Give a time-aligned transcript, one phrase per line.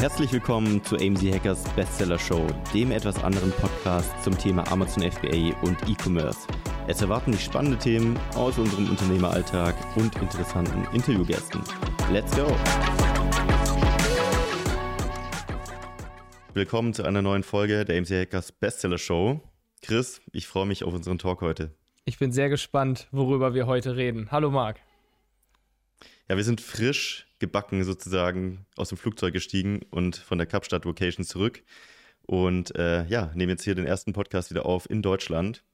[0.00, 5.60] Herzlich willkommen zu AMZ Hackers Bestseller Show, dem etwas anderen Podcast zum Thema Amazon FBA
[5.62, 6.46] und E-Commerce.
[6.86, 11.60] Es erwarten dich spannende Themen aus unserem Unternehmeralltag und interessanten Interviewgästen.
[12.12, 12.46] Let's go!
[16.54, 19.40] Willkommen zu einer neuen Folge der AMZ Hackers Bestseller Show.
[19.82, 21.74] Chris, ich freue mich auf unseren Talk heute.
[22.04, 24.28] Ich bin sehr gespannt, worüber wir heute reden.
[24.30, 24.78] Hallo Marc.
[26.28, 31.24] Ja, wir sind frisch gebacken sozusagen aus dem Flugzeug gestiegen und von der Kapstadt Vocation
[31.24, 31.62] zurück.
[32.26, 35.64] Und äh, ja, nehmen jetzt hier den ersten Podcast wieder auf in Deutschland.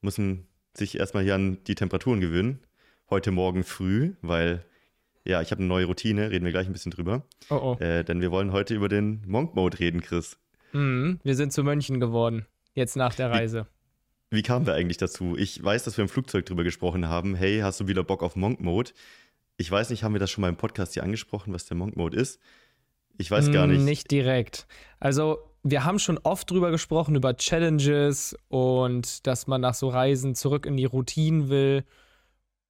[0.00, 2.60] Müssen sich erstmal hier an die Temperaturen gewöhnen.
[3.08, 4.64] Heute Morgen früh, weil
[5.24, 7.22] ja, ich habe eine neue Routine, reden wir gleich ein bisschen drüber.
[7.50, 7.82] Oh oh.
[7.82, 10.38] Äh, denn wir wollen heute über den Monk Mode reden, Chris.
[10.72, 13.66] Mhm, wir sind zu Mönchen geworden, jetzt nach der Reise.
[14.30, 15.36] Wie, wie kamen wir eigentlich dazu?
[15.36, 17.34] Ich weiß, dass wir im Flugzeug drüber gesprochen haben.
[17.34, 18.92] Hey, hast du wieder Bock auf Monk Mode?
[19.56, 21.96] Ich weiß nicht, haben wir das schon mal im Podcast hier angesprochen, was der Monk
[21.96, 22.40] Mode ist?
[23.18, 23.82] Ich weiß gar nicht.
[23.82, 24.66] Nicht direkt.
[25.00, 30.34] Also, wir haben schon oft drüber gesprochen, über Challenges und dass man nach so Reisen
[30.34, 31.84] zurück in die Routinen will.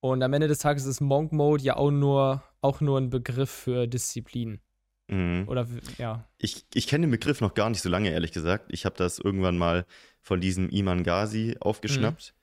[0.01, 3.51] Und am Ende des Tages ist Monk Mode ja auch nur, auch nur ein Begriff
[3.51, 4.61] für Disziplin.
[5.09, 5.45] Mhm.
[5.49, 5.67] Oder
[5.99, 6.25] ja.
[6.39, 8.67] Ich, ich kenne den Begriff noch gar nicht so lange, ehrlich gesagt.
[8.69, 9.85] Ich habe das irgendwann mal
[10.21, 12.35] von diesem Iman Ghazi aufgeschnappt.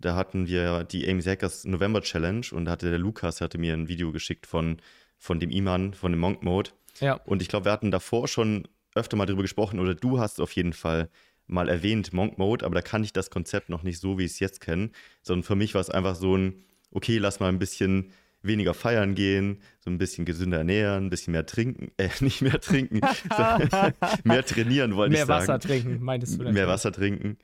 [0.00, 3.74] Da hatten wir die Amy Hackers November Challenge und da hatte der Lukas hatte mir
[3.74, 4.78] ein Video geschickt von,
[5.18, 6.70] von dem Iman, von dem Monk Mode.
[7.00, 7.14] Ja.
[7.14, 10.52] Und ich glaube, wir hatten davor schon öfter mal darüber gesprochen oder du hast auf
[10.52, 11.08] jeden Fall
[11.46, 14.32] mal erwähnt, Monk Mode, aber da kann ich das Konzept noch nicht so, wie ich
[14.32, 14.90] es jetzt kenne,
[15.22, 19.14] sondern für mich war es einfach so ein, okay, lass mal ein bisschen weniger feiern
[19.14, 23.00] gehen, so ein bisschen gesünder ernähren, ein bisschen mehr trinken, äh, nicht mehr trinken,
[24.24, 25.28] mehr trainieren wollte ich sagen.
[25.28, 26.44] Mehr Wasser trinken, meintest du?
[26.44, 27.38] Mehr Wasser trinken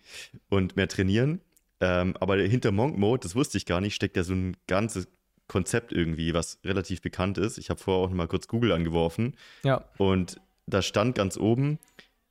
[0.50, 1.40] und mehr trainieren.
[1.84, 5.06] Ähm, aber hinter Monk Mode, das wusste ich gar nicht, steckt ja so ein ganzes
[5.48, 7.58] Konzept irgendwie, was relativ bekannt ist.
[7.58, 9.36] Ich habe vorher auch noch mal kurz Google angeworfen.
[9.64, 9.84] Ja.
[9.98, 11.78] Und da stand ganz oben,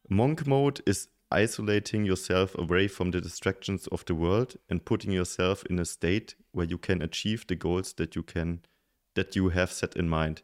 [0.07, 5.63] Monk Mode is isolating yourself away from the distractions of the world and putting yourself
[5.69, 8.61] in a state where you can achieve the goals that you can,
[9.13, 10.43] that you have set in mind.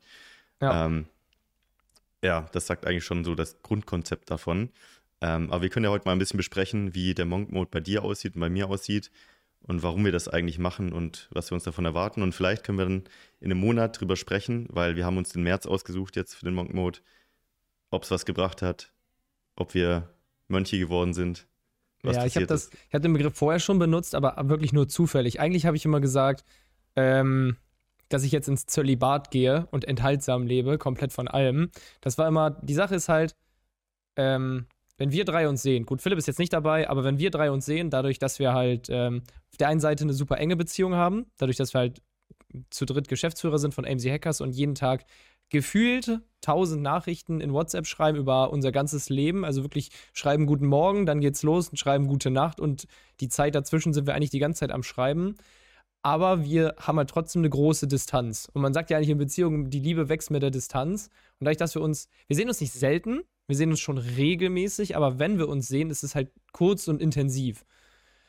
[0.62, 0.86] Ja.
[0.86, 1.08] Ähm,
[2.24, 4.70] ja, das sagt eigentlich schon so das Grundkonzept davon.
[5.22, 7.80] Ähm, aber wir können ja heute mal ein bisschen besprechen, wie der Monk Mode bei
[7.80, 9.12] dir aussieht und bei mir aussieht
[9.62, 12.22] und warum wir das eigentlich machen und was wir uns davon erwarten.
[12.22, 13.04] Und vielleicht können wir dann
[13.40, 16.54] in einem Monat drüber sprechen, weil wir haben uns den März ausgesucht jetzt für den
[16.54, 17.00] Monk Mode,
[17.90, 18.94] ob es was gebracht hat,
[19.56, 20.10] ob wir
[20.48, 21.48] Mönche geworden sind.
[22.02, 24.88] Was ja, ich habe das, ich habe den Begriff vorher schon benutzt, aber wirklich nur
[24.88, 25.42] zufällig.
[25.42, 26.46] Eigentlich habe ich immer gesagt,
[26.96, 27.58] ähm,
[28.08, 31.72] dass ich jetzt ins Zölibat gehe und enthaltsam lebe, komplett von allem.
[32.00, 33.36] Das war immer, die Sache ist halt,
[34.16, 34.66] ähm,
[35.00, 37.52] wenn wir drei uns sehen, gut, Philipp ist jetzt nicht dabei, aber wenn wir drei
[37.52, 40.94] uns sehen, dadurch, dass wir halt ähm, auf der einen Seite eine super enge Beziehung
[40.94, 42.02] haben, dadurch, dass wir halt
[42.70, 45.06] zu dritt Geschäftsführer sind von AMC Hackers und jeden Tag
[45.50, 49.46] gefühlt tausend Nachrichten in WhatsApp schreiben über unser ganzes Leben.
[49.46, 52.86] Also wirklich schreiben guten Morgen, dann geht's los und schreiben gute Nacht und
[53.20, 55.36] die Zeit dazwischen sind wir eigentlich die ganze Zeit am Schreiben.
[56.02, 58.48] Aber wir haben halt trotzdem eine große Distanz.
[58.54, 61.08] Und man sagt ja eigentlich in Beziehungen, die Liebe wächst mit der Distanz.
[61.40, 64.96] Und dadurch, dass wir uns, wir sehen uns nicht selten, wir sehen uns schon regelmäßig,
[64.96, 67.66] aber wenn wir uns sehen, ist es halt kurz und intensiv.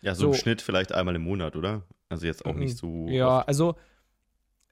[0.00, 0.26] Ja, so, so.
[0.28, 1.82] im Schnitt vielleicht einmal im Monat, oder?
[2.08, 3.06] Also jetzt auch nicht so.
[3.06, 3.48] Ja, oft.
[3.48, 3.76] also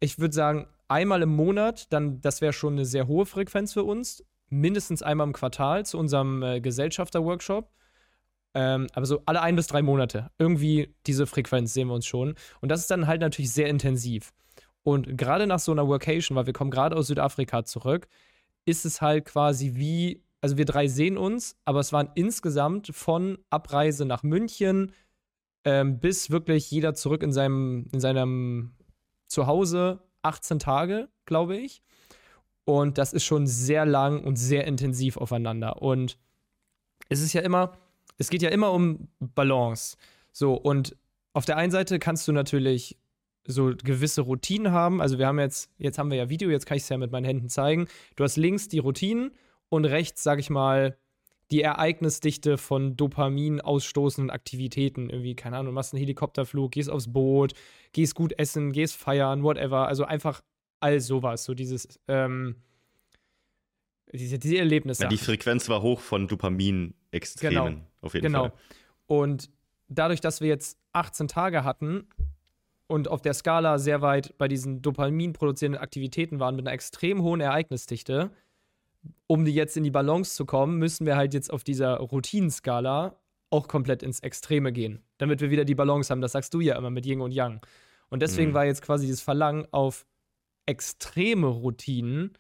[0.00, 3.84] ich würde sagen, einmal im Monat, dann, das wäre schon eine sehr hohe Frequenz für
[3.84, 4.24] uns.
[4.48, 7.70] Mindestens einmal im Quartal zu unserem äh, Gesellschafter-Workshop.
[8.54, 10.30] Ähm, aber so alle ein bis drei Monate.
[10.38, 12.36] Irgendwie diese Frequenz sehen wir uns schon.
[12.62, 14.32] Und das ist dann halt natürlich sehr intensiv.
[14.82, 18.08] Und gerade nach so einer Workation, weil wir kommen gerade aus Südafrika zurück,
[18.64, 23.38] ist es halt quasi wie also wir drei sehen uns, aber es waren insgesamt von
[23.50, 24.92] Abreise nach München
[25.64, 28.72] ähm, bis wirklich jeder zurück in seinem, in seinem
[29.26, 31.82] Zuhause 18 Tage, glaube ich.
[32.64, 35.82] Und das ist schon sehr lang und sehr intensiv aufeinander.
[35.82, 36.18] Und
[37.08, 37.72] es ist ja immer,
[38.18, 39.96] es geht ja immer um Balance.
[40.32, 40.96] So, und
[41.32, 42.98] auf der einen Seite kannst du natürlich
[43.46, 45.00] so gewisse Routinen haben.
[45.00, 47.10] Also wir haben jetzt, jetzt haben wir ja Video, jetzt kann ich es ja mit
[47.10, 47.88] meinen Händen zeigen.
[48.16, 49.32] Du hast links die Routinen
[49.68, 50.96] und rechts, sag ich mal,
[51.50, 55.08] die Ereignisdichte von Dopamin ausstoßenden Aktivitäten.
[55.08, 57.54] Irgendwie, keine Ahnung, du machst einen Helikopterflug, gehst aufs Boot,
[57.92, 59.88] gehst gut essen, gehst feiern, whatever.
[59.88, 60.42] Also einfach
[60.80, 61.44] all sowas.
[61.44, 62.56] So dieses, ähm,
[64.12, 65.04] diese, diese Erlebnisse.
[65.04, 67.86] Ja, die Frequenz war hoch von Dopamin-Extremen, genau.
[68.02, 68.40] auf jeden genau.
[68.40, 68.50] Fall.
[68.50, 69.20] Genau.
[69.22, 69.50] Und
[69.88, 72.06] dadurch, dass wir jetzt 18 Tage hatten
[72.86, 77.22] und auf der Skala sehr weit bei diesen Dopamin produzierenden Aktivitäten waren mit einer extrem
[77.22, 78.30] hohen Ereignisdichte,
[79.26, 83.16] um die jetzt in die Balance zu kommen, müssen wir halt jetzt auf dieser Routinenskala
[83.50, 86.20] auch komplett ins Extreme gehen, damit wir wieder die Balance haben.
[86.20, 87.60] Das sagst du ja immer mit Yin und Yang.
[88.10, 88.54] Und deswegen mhm.
[88.54, 90.06] war jetzt quasi das Verlangen auf
[90.66, 92.32] extreme Routinen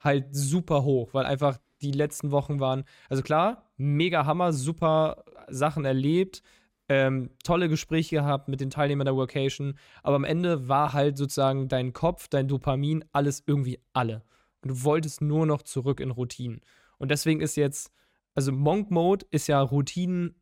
[0.00, 2.84] halt super hoch, weil einfach die letzten Wochen waren.
[3.08, 6.42] Also klar, mega Hammer, super Sachen erlebt,
[6.88, 11.68] ähm, tolle Gespräche gehabt mit den Teilnehmern der Workation, aber am Ende war halt sozusagen
[11.68, 14.22] dein Kopf, dein Dopamin, alles irgendwie alle.
[14.62, 16.60] Und du wolltest nur noch zurück in Routinen.
[16.98, 17.92] Und deswegen ist jetzt,
[18.34, 20.34] also Monk Mode ist ja Routinen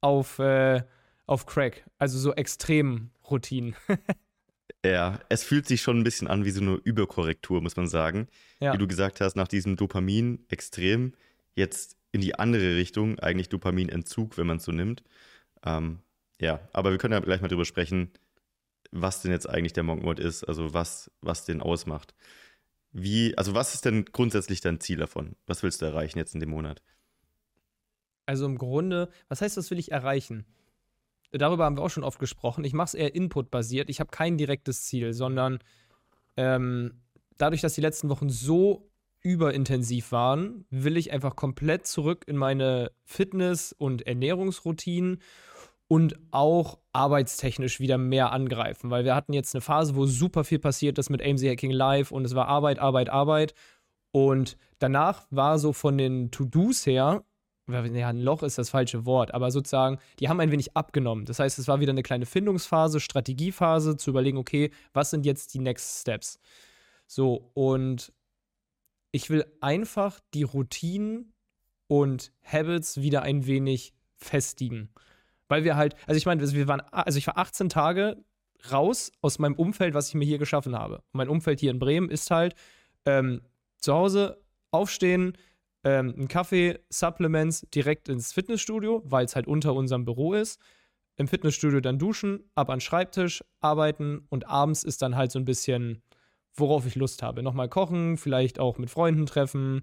[0.00, 0.82] auf, äh,
[1.26, 3.76] auf Crack, also so extrem Routinen.
[4.84, 8.28] Ja, es fühlt sich schon ein bisschen an wie so eine Überkorrektur, muss man sagen.
[8.60, 8.74] Ja.
[8.74, 11.14] Wie du gesagt hast, nach diesem Dopamin extrem,
[11.54, 15.02] jetzt in die andere Richtung, eigentlich Dopaminentzug, wenn man es so nimmt.
[15.64, 16.00] Ähm,
[16.38, 18.10] ja, aber wir können ja gleich mal drüber sprechen,
[18.90, 22.14] was denn jetzt eigentlich der Monk Mode ist, also was, was den ausmacht.
[22.94, 25.34] Wie, also was ist denn grundsätzlich dein Ziel davon?
[25.46, 26.80] Was willst du erreichen jetzt in dem Monat?
[28.24, 30.46] Also im Grunde, was heißt, was will ich erreichen?
[31.38, 32.64] darüber haben wir auch schon oft gesprochen.
[32.64, 33.90] Ich mache es eher inputbasiert.
[33.90, 35.58] Ich habe kein direktes Ziel, sondern
[36.36, 37.02] ähm,
[37.36, 38.88] dadurch, dass die letzten Wochen so
[39.20, 45.20] überintensiv waren, will ich einfach komplett zurück in meine Fitness- und Ernährungsroutinen
[45.88, 50.58] und auch arbeitstechnisch wieder mehr angreifen, weil wir hatten jetzt eine Phase, wo super viel
[50.58, 53.54] passiert ist mit AMC Hacking Live und es war Arbeit, Arbeit, Arbeit.
[54.12, 57.24] Und danach war so von den To-Dos her
[57.66, 61.24] ja, ein Loch ist das falsche Wort, aber sozusagen, die haben ein wenig abgenommen.
[61.24, 65.54] Das heißt, es war wieder eine kleine Findungsphase, Strategiephase, zu überlegen, okay, was sind jetzt
[65.54, 66.38] die Next Steps?
[67.06, 68.12] So, und
[69.12, 71.32] ich will einfach die Routinen
[71.86, 74.90] und Habits wieder ein wenig festigen.
[75.48, 78.16] Weil wir halt, also ich meine, wir waren, also ich war 18 Tage
[78.70, 80.96] raus aus meinem Umfeld, was ich mir hier geschaffen habe.
[80.96, 82.54] Und mein Umfeld hier in Bremen ist halt
[83.04, 83.42] ähm,
[83.78, 85.36] zu Hause aufstehen,
[85.84, 90.60] ähm, einen Kaffee, Supplements direkt ins Fitnessstudio, weil es halt unter unserem Büro ist.
[91.16, 95.38] Im Fitnessstudio dann duschen, ab an den Schreibtisch, arbeiten und abends ist dann halt so
[95.38, 96.02] ein bisschen,
[96.54, 97.42] worauf ich Lust habe.
[97.42, 99.82] Nochmal kochen, vielleicht auch mit Freunden treffen.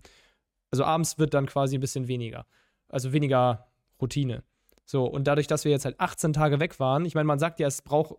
[0.72, 2.46] Also abends wird dann quasi ein bisschen weniger.
[2.90, 3.68] Also weniger
[4.02, 4.44] Routine.
[4.86, 7.60] So, und dadurch, dass wir jetzt halt 18 Tage weg waren, ich meine, man sagt
[7.60, 8.16] ja, es braucht,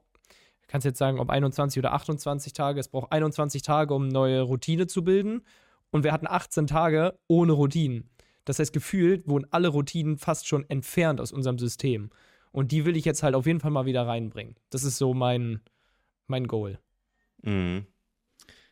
[0.68, 4.86] kannst jetzt sagen, ob 21 oder 28 Tage, es braucht 21 Tage, um neue Routine
[4.86, 5.42] zu bilden
[5.90, 8.10] und wir hatten 18 Tage ohne Routinen.
[8.44, 12.10] Das heißt, gefühlt wurden alle Routinen fast schon entfernt aus unserem System.
[12.50, 14.56] Und die will ich jetzt halt auf jeden Fall mal wieder reinbringen.
[14.70, 15.60] Das ist so mein,
[16.26, 16.78] mein Goal.
[17.42, 17.86] Mhm.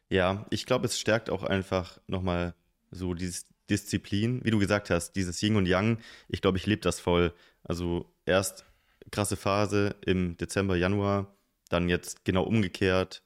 [0.09, 2.55] Ja, ich glaube, es stärkt auch einfach nochmal
[2.91, 5.99] so dieses Disziplin, wie du gesagt hast, dieses Yin und Yang.
[6.29, 7.33] Ich glaube, ich lebe das voll.
[7.63, 8.65] Also erst
[9.11, 11.35] krasse Phase im Dezember, Januar,
[11.69, 13.23] dann jetzt genau umgekehrt.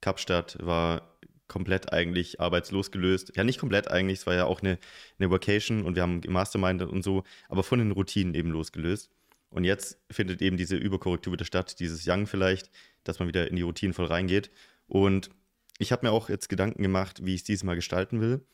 [0.00, 1.16] Kapstadt war
[1.48, 3.32] komplett eigentlich arbeitslos gelöst.
[3.36, 4.78] Ja, nicht komplett eigentlich, es war ja auch eine,
[5.18, 9.10] eine Vacation und wir haben Mastermind und so, aber von den Routinen eben losgelöst.
[9.50, 12.70] Und jetzt findet eben diese Überkorrektur wieder statt, dieses Young vielleicht,
[13.02, 14.50] dass man wieder in die Routinen voll reingeht.
[14.86, 15.30] Und
[15.78, 18.44] ich habe mir auch jetzt Gedanken gemacht, wie ich es dieses Mal gestalten will.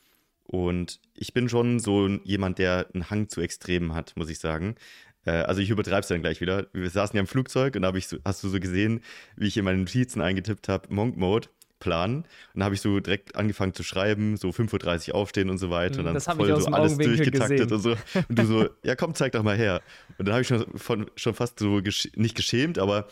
[0.47, 4.77] Und ich bin schon so jemand, der einen Hang zu Extremen hat, muss ich sagen.
[5.25, 6.69] Äh, also ich übertreibe es dann gleich wieder.
[6.73, 9.01] Wir saßen ja im Flugzeug und da so, hast du so gesehen,
[9.37, 11.49] wie ich in meine Notizen eingetippt habe, Monk Mode
[11.79, 12.19] planen.
[12.19, 15.71] Und dann habe ich so direkt angefangen zu schreiben, so 5.30 Uhr aufstehen und so
[15.71, 15.99] weiter.
[15.99, 17.73] Und dann das voll so alles durchgetaktet gesehen.
[17.73, 17.97] und so.
[18.29, 19.83] Und du so, ja komm, zeig doch mal her.
[20.19, 23.09] Und dann habe ich schon, von, schon fast so, gesch nicht geschämt, aber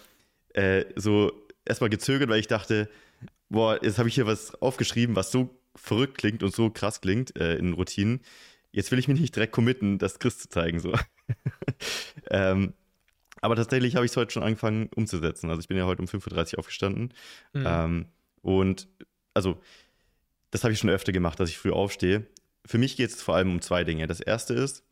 [0.55, 1.33] äh, so
[1.65, 2.89] erstmal gezögert, weil ich dachte,
[3.49, 7.39] boah, jetzt habe ich hier was aufgeschrieben, was so verrückt klingt und so krass klingt
[7.39, 8.21] äh, in Routinen.
[8.73, 10.81] Jetzt will ich mich nicht direkt committen, das Chris zu zeigen.
[10.81, 10.93] So.
[12.31, 12.75] ähm,
[13.41, 15.51] aber tatsächlich habe ich es heute schon angefangen umzusetzen.
[15.51, 17.13] Also ich bin ja heute um 5.30 Uhr aufgestanden.
[17.53, 17.65] Mhm.
[17.67, 18.07] Ähm,
[18.43, 18.89] und
[19.35, 19.61] also,
[20.51, 22.27] das habe ich schon öfter gemacht, dass ich früh aufstehe.
[22.65, 24.07] Für mich geht es vor allem um zwei Dinge.
[24.07, 24.85] Das erste ist,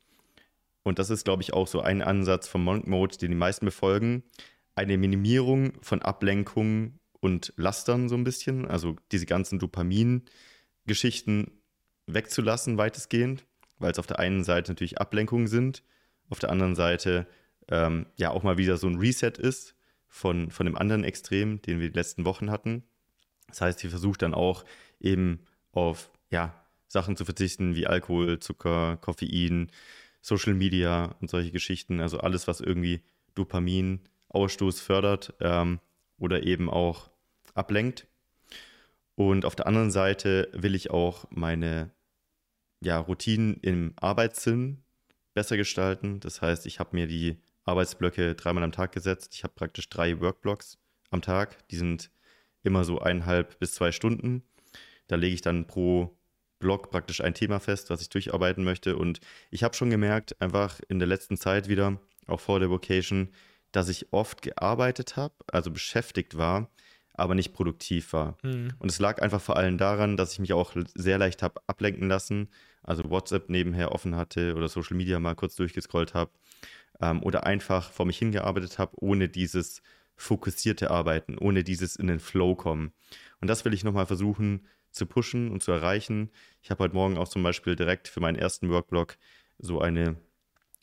[0.83, 3.65] und das ist, glaube ich, auch so ein Ansatz vom Monk Mode, den die meisten
[3.65, 4.25] befolgen,
[4.75, 8.67] eine Minimierung von Ablenkungen und Lastern so ein bisschen.
[8.67, 9.59] Also diese ganzen
[10.83, 11.63] Dopamin-Geschichten
[12.07, 13.45] wegzulassen, weitestgehend,
[13.79, 15.83] weil es auf der einen Seite natürlich Ablenkungen sind,
[16.29, 17.27] auf der anderen Seite
[17.69, 19.75] ähm, ja auch mal wieder so ein Reset ist
[20.09, 22.85] von, von dem anderen Extrem, den wir die letzten Wochen hatten.
[23.49, 24.65] Das heißt, ich versuche dann auch
[25.01, 25.41] eben
[25.73, 26.55] auf ja,
[26.89, 29.71] Sachen zu verzichten wie Alkohol, Zucker, Koffein,
[30.21, 32.01] Social Media und solche Geschichten.
[32.01, 33.03] Also alles, was irgendwie
[33.35, 35.81] Dopaminausstoß fördert ähm,
[36.19, 37.11] oder eben auch
[37.55, 38.07] ablenkt.
[39.15, 41.91] Und auf der anderen Seite will ich auch meine
[42.81, 44.83] ja, Routinen im Arbeitssinn
[45.35, 46.21] besser gestalten.
[46.21, 49.35] Das heißt, ich habe mir die Arbeitsblöcke dreimal am Tag gesetzt.
[49.35, 50.79] Ich habe praktisch drei Workblocks
[51.11, 51.69] am Tag.
[51.69, 52.11] Die sind
[52.63, 54.43] immer so eineinhalb bis zwei Stunden.
[55.07, 56.17] Da lege ich dann pro
[56.59, 58.97] Blog praktisch ein Thema fest, was ich durcharbeiten möchte.
[58.97, 63.31] Und ich habe schon gemerkt, einfach in der letzten Zeit wieder, auch vor der Vocation,
[63.73, 66.71] dass ich oft gearbeitet habe, also beschäftigt war,
[67.15, 68.37] aber nicht produktiv war.
[68.43, 68.73] Mhm.
[68.79, 72.09] Und es lag einfach vor allem daran, dass ich mich auch sehr leicht habe ablenken
[72.09, 72.49] lassen,
[72.83, 76.31] also WhatsApp nebenher offen hatte oder Social Media mal kurz durchgescrollt habe
[77.01, 79.83] ähm, oder einfach vor mich hingearbeitet habe, ohne dieses
[80.17, 82.93] fokussierte Arbeiten, ohne dieses in den Flow kommen.
[83.41, 86.31] Und das will ich nochmal versuchen zu pushen und zu erreichen.
[86.63, 89.17] Ich habe heute Morgen auch zum Beispiel direkt für meinen ersten Workblock
[89.59, 90.17] so eine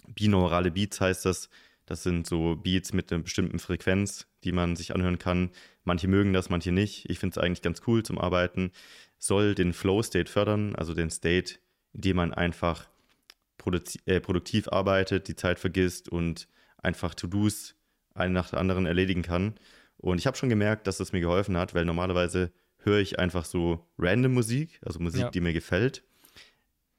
[0.08, 1.50] binaurale Beats heißt das.
[1.90, 5.50] Das sind so Beats mit einer bestimmten Frequenz, die man sich anhören kann.
[5.84, 7.10] Manche mögen das, manche nicht.
[7.10, 8.72] Ich finde es eigentlich ganz cool zum Arbeiten.
[9.18, 11.56] Soll den Flow-State fördern, also den State,
[11.94, 12.88] in dem man einfach
[14.06, 17.74] äh, produktiv arbeitet, die Zeit vergisst und einfach To-Dos
[18.14, 19.56] eine nach der anderen erledigen kann.
[19.98, 23.46] Und ich habe schon gemerkt, dass das mir geholfen hat, weil normalerweise höre ich einfach
[23.46, 25.30] so random Musik, also Musik, ja.
[25.32, 26.04] die mir gefällt.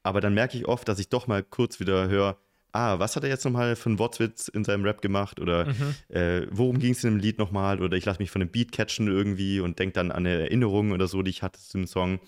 [0.03, 2.37] Aber dann merke ich oft, dass ich doch mal kurz wieder höre,
[2.71, 5.39] ah, was hat er jetzt nochmal für einen Wortwitz in seinem Rap gemacht?
[5.39, 5.95] Oder mhm.
[6.09, 7.81] äh, worum ging es in dem Lied nochmal?
[7.81, 10.91] Oder ich lasse mich von dem Beat catchen irgendwie und denke dann an eine Erinnerung
[10.91, 12.19] oder so, die ich hatte zu dem Song.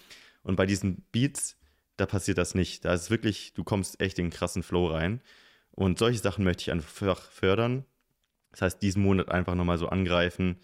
[0.44, 1.58] Und bei diesen Beats,
[1.98, 2.86] da passiert das nicht.
[2.86, 5.22] Da ist wirklich, du kommst echt in einen krassen Flow rein.
[5.72, 7.86] Und solche Sachen möchte ich einfach fördern.
[8.52, 10.58] Das heißt, diesen Monat einfach nochmal so angreifen,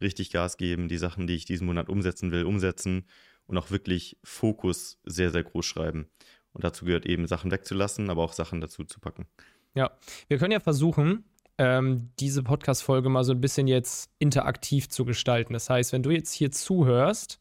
[0.00, 3.04] richtig Gas geben, die Sachen, die ich diesen Monat umsetzen will, umsetzen
[3.46, 6.08] und auch wirklich Fokus sehr, sehr groß schreiben.
[6.56, 9.26] Und dazu gehört eben Sachen wegzulassen, aber auch Sachen dazu zu packen.
[9.74, 9.90] Ja,
[10.26, 11.24] wir können ja versuchen,
[11.58, 15.52] ähm, diese Podcast-Folge mal so ein bisschen jetzt interaktiv zu gestalten.
[15.52, 17.40] Das heißt, wenn du jetzt hier zuhörst,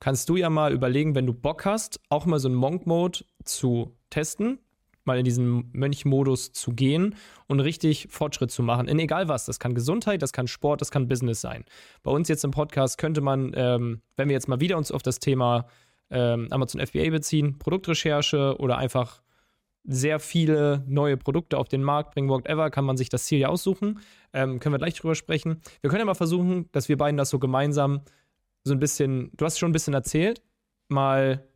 [0.00, 3.96] kannst du ja mal überlegen, wenn du Bock hast, auch mal so einen Monk-Mode zu
[4.10, 4.58] testen
[5.06, 7.14] mal in diesen Mönchmodus zu gehen
[7.46, 8.88] und richtig Fortschritt zu machen.
[8.88, 9.46] In egal was.
[9.46, 11.64] Das kann Gesundheit, das kann Sport, das kann Business sein.
[12.02, 15.02] Bei uns jetzt im Podcast könnte man, ähm, wenn wir jetzt mal wieder uns auf
[15.02, 15.66] das Thema
[16.10, 19.22] ähm, Amazon FBA beziehen, Produktrecherche oder einfach
[19.84, 23.48] sehr viele neue Produkte auf den Markt bringen, whatever, kann man sich das Ziel ja
[23.48, 24.00] aussuchen.
[24.32, 25.60] Ähm, können wir gleich drüber sprechen.
[25.80, 28.00] Wir können ja mal versuchen, dass wir beiden das so gemeinsam
[28.64, 30.42] so ein bisschen, du hast schon ein bisschen erzählt,
[30.88, 31.46] mal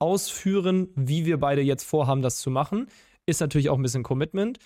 [0.00, 2.88] ausführen, wie wir beide jetzt vorhaben, das zu machen.
[3.26, 4.58] Ist natürlich auch ein bisschen Commitment,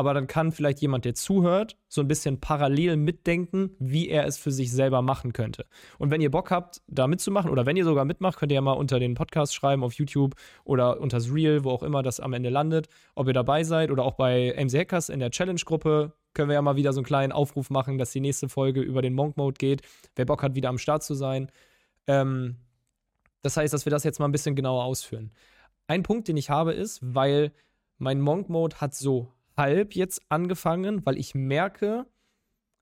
[0.00, 4.38] aber dann kann vielleicht jemand, der zuhört, so ein bisschen parallel mitdenken, wie er es
[4.38, 5.66] für sich selber machen könnte.
[5.98, 8.62] Und wenn ihr Bock habt, da mitzumachen oder wenn ihr sogar mitmacht, könnt ihr ja
[8.62, 12.18] mal unter den Podcast schreiben auf YouTube oder unter das Reel, wo auch immer das
[12.18, 16.14] am Ende landet, ob ihr dabei seid oder auch bei MC Hackers in der Challenge-Gruppe
[16.32, 19.02] können wir ja mal wieder so einen kleinen Aufruf machen, dass die nächste Folge über
[19.02, 19.82] den Monk Mode geht.
[20.16, 21.50] Wer Bock hat, wieder am Start zu sein.
[22.06, 22.56] Ähm,
[23.42, 25.32] das heißt, dass wir das jetzt mal ein bisschen genauer ausführen.
[25.86, 27.52] Ein Punkt, den ich habe, ist, weil
[27.98, 32.06] mein Monk-Mode hat so halb jetzt angefangen, weil ich merke,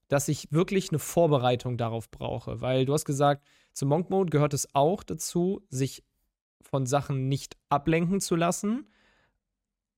[0.09, 2.61] dass ich wirklich eine Vorbereitung darauf brauche.
[2.61, 6.05] Weil du hast gesagt, zum Monk-Mode gehört es auch dazu, sich
[6.63, 8.89] von Sachen nicht ablenken zu lassen.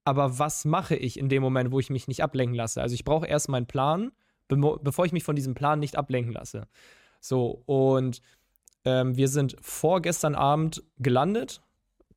[0.04, 2.80] Aber was mache ich in dem Moment, wo ich mich nicht ablenken lasse?
[2.80, 4.10] Also ich brauche erst meinen Plan,
[4.49, 6.66] bevor ich mich von diesem Plan nicht ablenken lasse.
[7.20, 8.22] So, und
[8.84, 11.60] ähm, wir sind vorgestern Abend gelandet.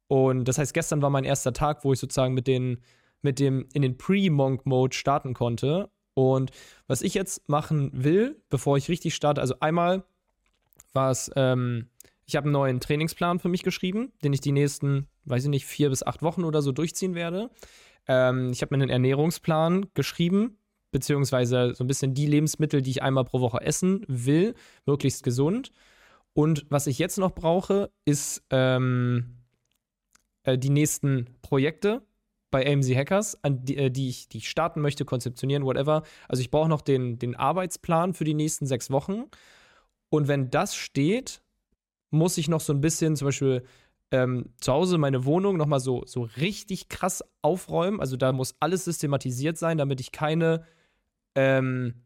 [0.08, 2.82] Und das heißt, gestern war mein erster Tag, wo ich sozusagen mit, den,
[3.24, 5.90] mit dem in den Pre-Monk-Mode starten konnte.
[6.14, 6.52] Und
[6.88, 10.04] was ich jetzt machen will, bevor ich richtig starte, also einmal
[10.94, 11.90] war es, ähm,
[12.26, 15.66] ich habe einen neuen Trainingsplan für mich geschrieben, den ich die nächsten, weiß ich nicht,
[15.66, 17.50] vier bis acht Wochen oder so durchziehen werde.
[18.08, 20.58] Ähm, ich habe mir einen Ernährungsplan geschrieben,
[20.92, 24.54] beziehungsweise so ein bisschen die Lebensmittel, die ich einmal pro Woche essen will,
[24.86, 25.72] möglichst gesund.
[26.34, 29.38] Und was ich jetzt noch brauche, ist ähm,
[30.44, 32.02] äh, die nächsten Projekte
[32.54, 36.04] bei AMZ Hackers, an die, äh, die, ich, die ich starten möchte, konzeptionieren, whatever.
[36.30, 39.24] Also ich brauche noch den, den Arbeitsplan für die nächsten sechs Wochen.
[40.10, 41.42] Und wenn das steht,
[42.12, 43.64] muss ich noch so ein bisschen zum Beispiel
[44.12, 48.00] ähm, zu Hause meine Wohnung nochmal so, so richtig krass aufräumen.
[48.00, 50.64] Also da muss alles systematisiert sein, damit ich keine
[51.36, 52.04] ähm,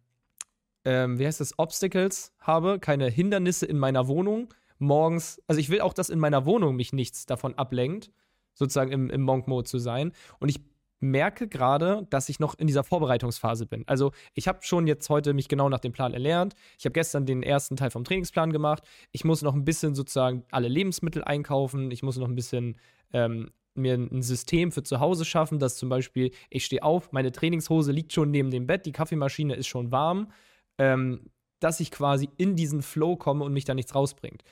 [0.88, 4.54] ähm, wie heißt das, Obstacles habe, keine Hindernisse in meiner Wohnung.
[4.80, 8.10] Morgens, also ich will auch, dass in meiner Wohnung mich nichts davon ablenkt,
[8.58, 10.12] sozusagen im, im Monk-Mode zu sein.
[10.40, 10.60] Und ich
[11.00, 13.84] merke gerade, dass ich noch in dieser Vorbereitungsphase bin.
[13.88, 16.56] Also ich habe schon jetzt heute mich genau nach dem Plan erlernt.
[16.80, 18.84] Ich habe gestern den ersten Teil vom Trainingsplan gemacht.
[19.12, 21.92] Ich muss noch ein bisschen sozusagen alle Lebensmittel einkaufen.
[21.92, 22.78] Ich muss noch ein bisschen
[23.14, 27.32] ähm, mir ein System für zu Hause schaffen, dass zum Beispiel ich stehe auf, meine
[27.32, 30.30] Trainingshose liegt schon neben dem Bett, die Kaffeemaschine ist schon warm
[30.78, 34.44] ähm, dass ich quasi in diesen Flow komme und mich da nichts rausbringt.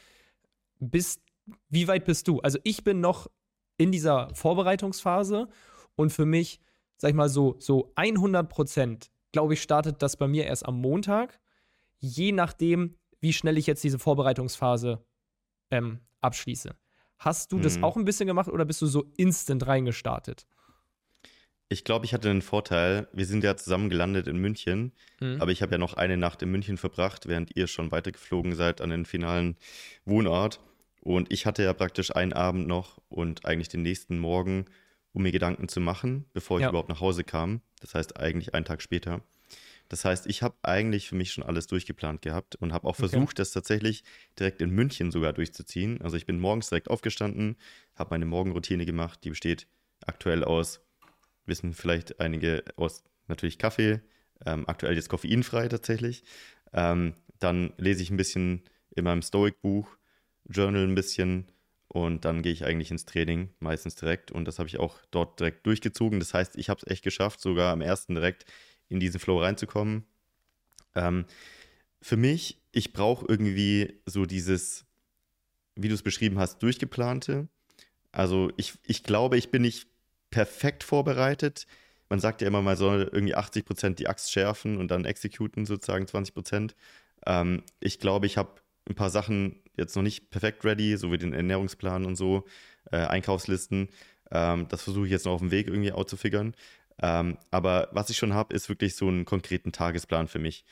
[0.80, 1.22] Bist,
[1.70, 2.40] wie weit bist du?
[2.40, 3.28] Also ich bin noch
[3.78, 5.48] in dieser Vorbereitungsphase
[5.96, 6.60] und für mich,
[6.98, 10.80] sag ich mal so, so 100 Prozent, glaube ich, startet das bei mir erst am
[10.80, 11.40] Montag,
[12.00, 15.04] je nachdem, wie schnell ich jetzt diese Vorbereitungsphase
[15.72, 16.76] ähm, abschließe.
[17.18, 17.62] Hast du mhm.
[17.62, 20.46] das auch ein bisschen gemacht oder bist du so instant reingestartet?
[21.68, 23.08] Ich glaube, ich hatte einen Vorteil.
[23.12, 25.42] Wir sind ja zusammen gelandet in München, mhm.
[25.42, 28.82] aber ich habe ja noch eine Nacht in München verbracht, während ihr schon weitergeflogen seid
[28.82, 29.58] an den finalen
[30.06, 30.60] Wohnort.
[31.06, 34.66] Und ich hatte ja praktisch einen Abend noch und eigentlich den nächsten Morgen,
[35.14, 36.70] um mir Gedanken zu machen, bevor ich ja.
[36.70, 37.62] überhaupt nach Hause kam.
[37.80, 39.22] Das heißt eigentlich einen Tag später.
[39.88, 43.22] Das heißt, ich habe eigentlich für mich schon alles durchgeplant gehabt und habe auch versucht,
[43.22, 43.34] okay.
[43.36, 44.04] das tatsächlich
[44.40, 46.02] direkt in München sogar durchzuziehen.
[46.02, 47.56] Also ich bin morgens direkt aufgestanden,
[47.94, 49.68] habe meine Morgenroutine gemacht, die besteht
[50.08, 50.82] aktuell aus,
[51.46, 54.02] wissen vielleicht einige, aus natürlich Kaffee,
[54.44, 56.24] ähm, aktuell jetzt koffeinfrei tatsächlich.
[56.74, 58.64] Ähm, dann lese ich ein bisschen
[58.96, 59.88] in meinem Stoic-Buch,
[60.50, 61.52] Journal ein bisschen
[61.88, 64.32] und dann gehe ich eigentlich ins Training, meistens direkt.
[64.32, 66.20] Und das habe ich auch dort direkt durchgezogen.
[66.20, 68.46] Das heißt, ich habe es echt geschafft, sogar am ersten direkt
[68.90, 70.06] in diesen Flow reinzukommen.
[70.94, 71.26] Ähm,
[72.02, 74.86] für mich, ich brauche irgendwie so dieses,
[75.76, 77.48] wie du es beschrieben hast, durchgeplante.
[78.12, 79.88] Also ich, ich glaube, ich bin nicht
[80.32, 81.66] perfekt vorbereitet.
[82.10, 85.66] Man sagt ja immer, man soll irgendwie 80 Prozent die Axt schärfen und dann exekuten
[85.66, 86.76] sozusagen 20 Prozent.
[87.26, 91.18] Ähm, ich glaube, ich habe ein paar Sachen jetzt noch nicht perfekt ready, so wie
[91.18, 92.46] den Ernährungsplan und so,
[92.92, 93.90] äh, Einkaufslisten.
[94.32, 96.56] Ähm, das versuche ich jetzt noch auf dem Weg irgendwie auszufigern.
[97.02, 100.66] Ähm, aber was ich schon habe, ist wirklich so einen konkreten Tagesplan für mich.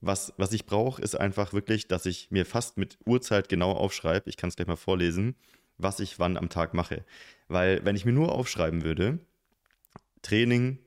[0.00, 4.28] Was, was ich brauche, ist einfach wirklich, dass ich mir fast mit Uhrzeit genau aufschreibe.
[4.28, 5.36] Ich kann es gleich mal vorlesen,
[5.78, 7.04] was ich wann am Tag mache.
[7.48, 9.18] Weil, wenn ich mir nur aufschreiben würde,
[10.22, 10.78] Training,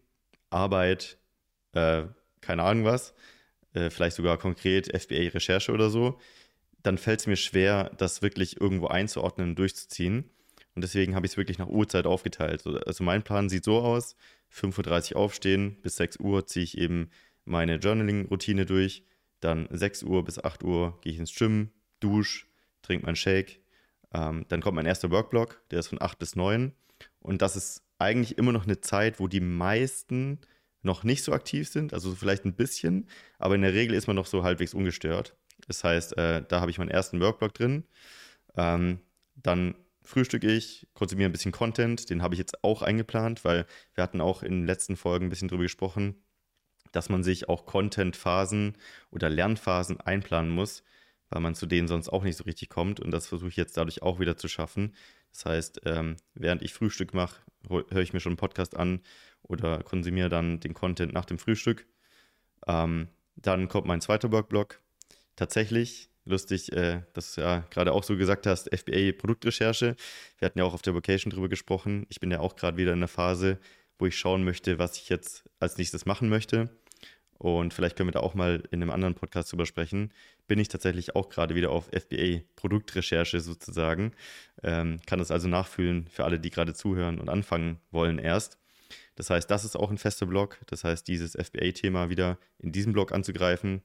[0.49, 1.17] Arbeit,
[1.73, 2.03] äh,
[2.41, 3.13] keine Ahnung was,
[3.73, 6.19] äh, vielleicht sogar konkret FBA-Recherche oder so,
[6.83, 10.29] dann fällt es mir schwer, das wirklich irgendwo einzuordnen und durchzuziehen.
[10.75, 12.65] Und deswegen habe ich es wirklich nach Uhrzeit aufgeteilt.
[12.65, 14.15] Also mein Plan sieht so aus:
[14.51, 17.09] 5.30 Uhr aufstehen, bis 6 Uhr ziehe ich eben
[17.45, 19.03] meine Journaling-Routine durch.
[19.39, 22.45] Dann 6 Uhr bis 8 Uhr gehe ich ins Gym, dusche,
[22.81, 23.61] trinke meinen Shake.
[24.13, 26.73] Ähm, dann kommt mein erster Workblock, der ist von 8 bis 9.
[27.19, 30.39] Und das ist eigentlich immer noch eine Zeit, wo die meisten
[30.81, 33.07] noch nicht so aktiv sind, also vielleicht ein bisschen,
[33.39, 35.35] aber in der Regel ist man noch so halbwegs ungestört.
[35.67, 37.85] Das heißt, äh, da habe ich meinen ersten Workblock drin.
[38.55, 38.99] Ähm,
[39.35, 44.03] dann frühstücke ich, konsumiere ein bisschen Content, den habe ich jetzt auch eingeplant, weil wir
[44.03, 46.23] hatten auch in den letzten Folgen ein bisschen drüber gesprochen,
[46.91, 48.77] dass man sich auch Content-Phasen
[49.11, 50.83] oder Lernphasen einplanen muss,
[51.29, 52.99] weil man zu denen sonst auch nicht so richtig kommt.
[52.99, 54.93] Und das versuche ich jetzt dadurch auch wieder zu schaffen.
[55.31, 59.01] Das heißt, ähm, während ich Frühstück mache, höre ich mir schon einen Podcast an
[59.41, 61.87] oder konsumiere dann den Content nach dem Frühstück.
[62.67, 64.79] Ähm, dann kommt mein zweiter Workblock,
[65.35, 69.95] tatsächlich, lustig, äh, dass du ja gerade auch so gesagt hast, FBA-Produktrecherche.
[70.37, 72.05] Wir hatten ja auch auf der Vocation drüber gesprochen.
[72.09, 73.59] Ich bin ja auch gerade wieder in der Phase,
[73.99, 76.69] wo ich schauen möchte, was ich jetzt als nächstes machen möchte.
[77.37, 80.13] Und vielleicht können wir da auch mal in einem anderen Podcast drüber sprechen.
[80.47, 84.13] Bin ich tatsächlich auch gerade wieder auf FBA-Produktrecherche sozusagen.
[84.61, 88.57] Ähm, kann das also nachfühlen für alle, die gerade zuhören und anfangen wollen erst.
[89.15, 90.59] Das heißt, das ist auch ein fester Blog.
[90.67, 93.81] Das heißt, dieses FBA-Thema wieder in diesem Blog anzugreifen,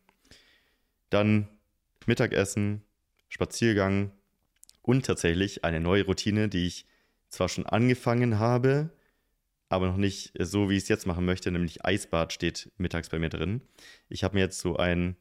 [1.10, 1.48] dann
[2.06, 2.82] Mittagessen,
[3.28, 4.12] Spaziergang
[4.82, 6.86] und tatsächlich eine neue Routine, die ich
[7.28, 8.90] zwar schon angefangen habe,
[9.68, 13.18] aber noch nicht so, wie ich es jetzt machen möchte, nämlich Eisbad steht mittags bei
[13.18, 13.60] mir drin.
[14.08, 15.16] Ich habe mir jetzt so ein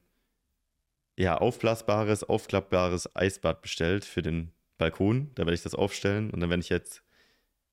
[1.18, 5.32] ja, aufblasbares, aufklappbares Eisbad bestellt für den Balkon.
[5.36, 7.04] Da werde ich das aufstellen und dann werde ich jetzt,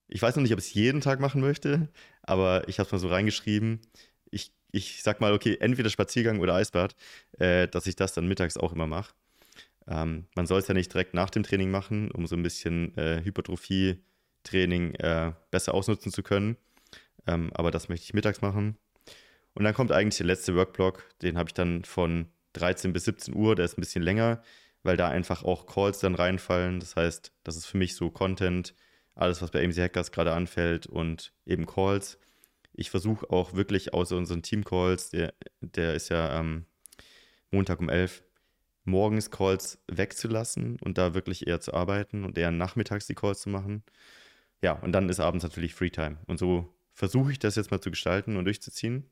[0.09, 1.89] ich weiß noch nicht, ob ich es jeden Tag machen möchte,
[2.23, 3.81] aber ich habe es mal so reingeschrieben
[4.75, 6.97] ich sag mal, okay, entweder Spaziergang oder Eisbad,
[7.39, 9.15] äh, dass ich das dann mittags auch immer mache.
[9.87, 12.97] Ähm, man soll es ja nicht direkt nach dem Training machen, um so ein bisschen
[12.99, 16.57] äh, Hypertrophie-Training äh, besser ausnutzen zu können.
[17.27, 18.77] Ähm, aber das möchte ich mittags machen.
[19.55, 23.35] Und dann kommt eigentlich der letzte Workblock, den habe ich dann von 13 bis 17
[23.35, 24.43] Uhr, der ist ein bisschen länger,
[24.83, 26.81] weil da einfach auch Calls dann reinfallen.
[26.81, 28.75] Das heißt, das ist für mich so Content,
[29.15, 32.19] alles, was bei AMC Hackers gerade anfällt und eben Calls
[32.75, 36.67] ich versuche auch wirklich außer unseren Team-Calls, der, der ist ja ähm,
[37.51, 38.25] Montag um 11,
[38.85, 43.49] morgens Calls wegzulassen und da wirklich eher zu arbeiten und eher nachmittags die Calls zu
[43.49, 43.83] machen.
[44.63, 46.19] Ja, und dann ist abends natürlich Freetime.
[46.27, 49.11] Und so versuche ich das jetzt mal zu gestalten und durchzuziehen.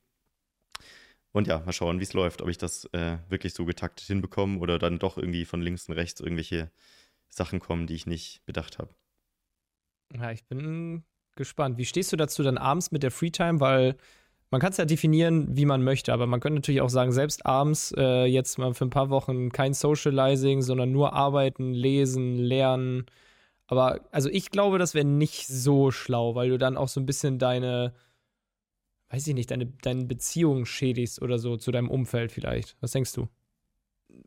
[1.33, 4.59] Und ja, mal schauen, wie es läuft, ob ich das äh, wirklich so getaktet hinbekomme
[4.59, 6.71] oder dann doch irgendwie von links und rechts irgendwelche
[7.31, 8.95] Sachen kommen, die ich nicht bedacht habe.
[10.15, 11.05] Ja, ich bin
[11.37, 11.79] gespannt.
[11.79, 13.61] Wie stehst du dazu dann abends mit der Freetime?
[13.61, 13.97] Weil
[14.53, 17.47] man kann es ja definieren, wie man möchte, aber man könnte natürlich auch sagen, selbst
[17.47, 23.07] abends äh, jetzt mal für ein paar Wochen kein Socializing, sondern nur arbeiten, lesen, lernen.
[23.67, 27.07] Aber also ich glaube, das wäre nicht so schlau, weil du dann auch so ein
[27.07, 27.95] bisschen deine,
[29.09, 32.77] weiß ich nicht, deine, deine Beziehung schädigst oder so zu deinem Umfeld vielleicht.
[32.83, 33.29] Was denkst du?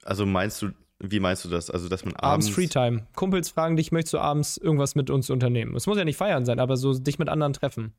[0.03, 1.69] Also meinst du, wie meinst du das?
[1.69, 2.47] Also, dass man abends.
[2.47, 3.07] Abends Freetime.
[3.15, 5.75] Kumpels fragen dich, möchtest du abends irgendwas mit uns unternehmen?
[5.75, 7.93] Es muss ja nicht feiern sein, aber so dich mit anderen treffen.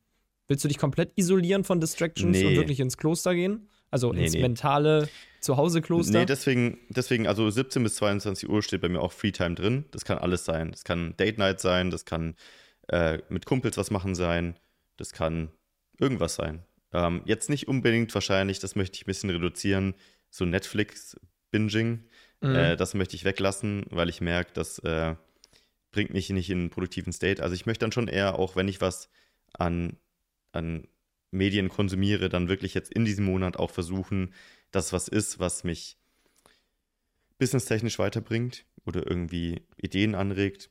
[0.47, 2.45] Willst du dich komplett isolieren von Distractions nee.
[2.45, 3.67] und wirklich ins Kloster gehen?
[3.91, 4.41] Also nee, ins nee.
[4.41, 5.09] mentale
[5.41, 6.19] Zuhause-Kloster?
[6.19, 9.85] Nee, deswegen, deswegen, also 17 bis 22 Uhr steht bei mir auch Freetime drin.
[9.91, 10.71] Das kann alles sein.
[10.71, 12.35] Das kann Date Night sein, das kann
[12.87, 14.57] äh, mit Kumpels was machen sein,
[14.95, 15.49] das kann
[15.99, 16.63] irgendwas sein.
[16.93, 19.93] Ähm, jetzt nicht unbedingt wahrscheinlich, das möchte ich ein bisschen reduzieren,
[20.29, 22.05] so Netflix-Binging.
[22.41, 22.55] Mhm.
[22.55, 25.15] Äh, das möchte ich weglassen, weil ich merke, das äh,
[25.91, 27.41] bringt mich nicht in einen produktiven State.
[27.41, 29.09] Also ich möchte dann schon eher, auch wenn ich was
[29.53, 29.97] an,
[30.51, 30.87] an
[31.31, 34.33] Medien konsumiere, dann wirklich jetzt in diesem Monat auch versuchen,
[34.71, 35.97] dass was ist, was mich
[37.37, 40.69] businesstechnisch weiterbringt oder irgendwie Ideen anregt.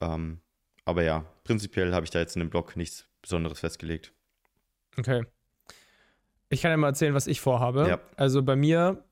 [0.00, 0.40] Ähm,
[0.84, 4.12] aber ja, prinzipiell habe ich da jetzt in dem Blog nichts Besonderes festgelegt.
[4.98, 5.24] Okay.
[6.48, 7.88] Ich kann ja mal erzählen, was ich vorhabe.
[7.88, 8.00] Ja.
[8.16, 9.04] Also bei mir,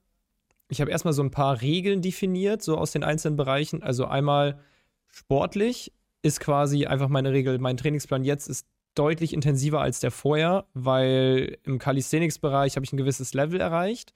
[0.71, 3.83] ich habe erstmal so ein paar Regeln definiert, so aus den einzelnen Bereichen.
[3.83, 4.61] Also einmal
[5.09, 10.67] sportlich ist quasi einfach meine Regel, mein Trainingsplan jetzt ist deutlich intensiver als der vorher,
[10.75, 14.13] weil im Calisthenics-Bereich habe ich ein gewisses Level erreicht.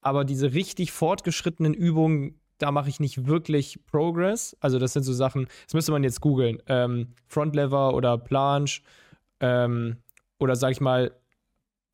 [0.00, 4.56] Aber diese richtig fortgeschrittenen Übungen, da mache ich nicht wirklich Progress.
[4.60, 6.62] Also das sind so Sachen, das müsste man jetzt googeln.
[6.66, 8.82] Ähm, Frontlever oder Planche
[9.40, 9.96] ähm,
[10.38, 11.12] oder sag ich mal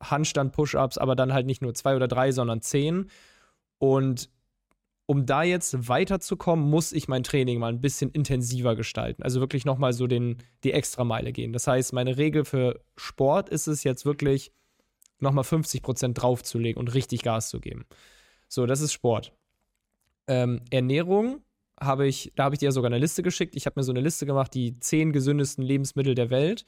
[0.01, 3.09] Handstand-Push-Ups, aber dann halt nicht nur zwei oder drei, sondern zehn.
[3.81, 4.29] Und
[5.07, 9.23] um da jetzt weiterzukommen, muss ich mein Training mal ein bisschen intensiver gestalten.
[9.23, 11.51] Also wirklich nochmal so den, die Extrameile gehen.
[11.51, 14.51] Das heißt, meine Regel für Sport ist es jetzt wirklich,
[15.19, 17.85] nochmal 50 Prozent draufzulegen und richtig Gas zu geben.
[18.47, 19.33] So, das ist Sport.
[20.27, 21.41] Ähm, Ernährung
[21.79, 23.55] habe ich, da habe ich dir sogar eine Liste geschickt.
[23.55, 26.65] Ich habe mir so eine Liste gemacht, die zehn gesündesten Lebensmittel der Welt.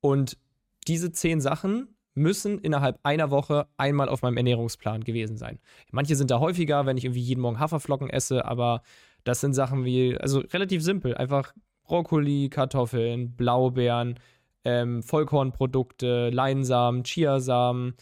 [0.00, 0.38] Und
[0.86, 5.58] diese zehn Sachen müssen innerhalb einer Woche einmal auf meinem Ernährungsplan gewesen sein.
[5.90, 8.82] Manche sind da häufiger, wenn ich irgendwie jeden Morgen Haferflocken esse, aber
[9.24, 11.54] das sind Sachen wie, also relativ simpel, einfach
[11.84, 14.18] Brokkoli, Kartoffeln, Blaubeeren,
[14.64, 17.94] ähm, Vollkornprodukte, Leinsamen, Chiasamen,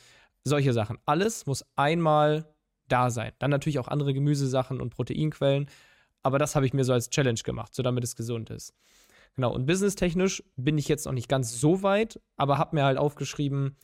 [0.45, 0.99] solche Sachen.
[1.07, 2.47] Alles muss einmal
[2.89, 3.33] da sein.
[3.39, 5.69] Dann natürlich auch andere Gemüsesachen und Proteinquellen,
[6.23, 8.75] aber das habe ich mir so als Challenge gemacht, so damit es gesund ist.
[9.37, 12.99] Genau, und businesstechnisch bin ich jetzt noch nicht ganz so weit, aber habe mir halt
[12.99, 13.77] aufgeschrieben,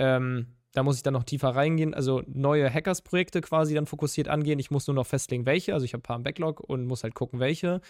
[0.00, 4.58] ähm, da muss ich dann noch tiefer reingehen, also neue Hackers-Projekte quasi dann fokussiert angehen.
[4.58, 5.74] Ich muss nur noch festlegen, welche.
[5.74, 7.80] Also ich habe ein paar im Backlog und muss halt gucken, welche.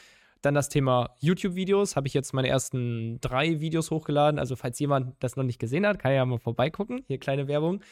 [0.43, 1.97] Dann das Thema YouTube-Videos.
[1.97, 4.41] Habe ich jetzt meine ersten drei Videos hochgeladen.
[4.41, 7.05] Also falls jemand das noch nicht gesehen hat, kann ja mal vorbeigucken.
[7.07, 7.83] Hier kleine Werbung.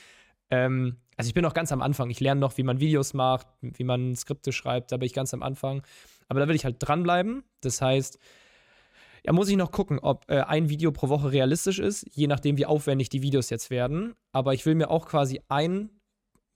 [0.50, 2.08] Ähm, also ich bin noch ganz am Anfang.
[2.08, 4.90] Ich lerne noch, wie man Videos macht, wie man Skripte schreibt.
[4.90, 5.82] Da bin ich ganz am Anfang.
[6.28, 7.44] Aber da will ich halt dranbleiben.
[7.60, 8.18] Das heißt,
[9.28, 12.56] ja, muss ich noch gucken, ob äh, ein Video pro Woche realistisch ist, je nachdem,
[12.56, 14.14] wie aufwendig die Videos jetzt werden.
[14.32, 15.90] Aber ich will mir auch quasi ein,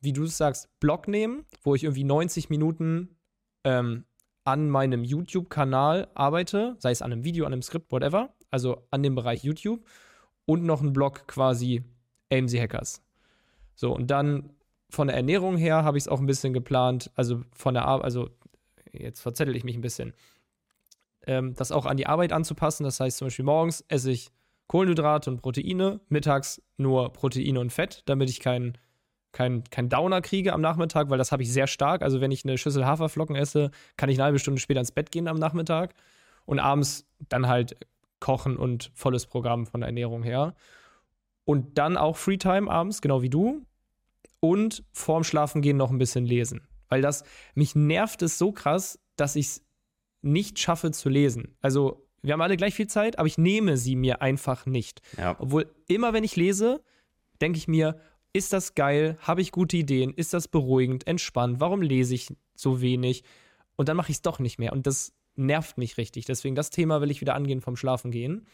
[0.00, 3.18] wie du sagst, Blog nehmen, wo ich irgendwie 90 Minuten
[3.64, 4.06] ähm,
[4.44, 9.02] an meinem YouTube-Kanal arbeite, sei es an einem Video, an einem Skript, whatever, also an
[9.02, 9.84] dem Bereich YouTube
[10.46, 11.84] und noch ein Blog quasi
[12.32, 13.02] AMC Hackers.
[13.74, 14.48] So, und dann
[14.88, 18.06] von der Ernährung her habe ich es auch ein bisschen geplant, also von der Arbeit,
[18.06, 18.30] also
[18.92, 20.14] jetzt verzettel ich mich ein bisschen
[21.26, 22.84] ähm, das auch an die Arbeit anzupassen.
[22.84, 24.30] Das heißt zum Beispiel morgens esse ich
[24.66, 28.78] Kohlenhydrate und Proteine, mittags nur Proteine und Fett, damit ich keinen
[29.32, 32.02] kein, kein Downer kriege am Nachmittag, weil das habe ich sehr stark.
[32.02, 35.10] Also wenn ich eine Schüssel Haferflocken esse, kann ich eine halbe Stunde später ins Bett
[35.10, 35.94] gehen am Nachmittag
[36.44, 37.76] und abends dann halt
[38.20, 40.54] kochen und volles Programm von der Ernährung her.
[41.44, 43.66] Und dann auch Freetime abends, genau wie du.
[44.40, 46.68] Und vorm Schlafengehen noch ein bisschen lesen.
[46.88, 49.64] Weil das, mich nervt es so krass, dass ich es
[50.22, 51.56] nicht schaffe zu lesen.
[51.60, 55.02] Also, wir haben alle gleich viel Zeit, aber ich nehme sie mir einfach nicht.
[55.18, 55.36] Ja.
[55.38, 56.82] Obwohl, immer wenn ich lese,
[57.40, 57.98] denke ich mir,
[58.32, 59.18] ist das geil?
[59.20, 60.14] Habe ich gute Ideen?
[60.14, 61.60] Ist das beruhigend, entspannt?
[61.60, 63.24] Warum lese ich so wenig?
[63.76, 64.72] Und dann mache ich es doch nicht mehr.
[64.72, 66.24] Und das nervt mich richtig.
[66.24, 68.46] Deswegen, das Thema will ich wieder angehen vom Schlafen gehen.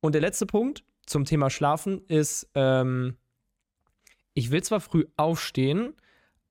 [0.00, 3.16] Und der letzte Punkt zum Thema Schlafen ist, ähm,
[4.34, 5.94] ich will zwar früh aufstehen,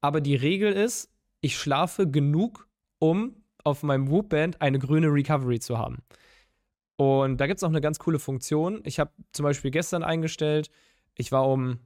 [0.01, 2.67] aber die Regel ist, ich schlafe genug,
[2.99, 6.03] um auf meinem Whoop-Band eine grüne Recovery zu haben.
[6.95, 8.81] Und da gibt es noch eine ganz coole Funktion.
[8.85, 10.69] Ich habe zum Beispiel gestern eingestellt,
[11.15, 11.79] ich war um,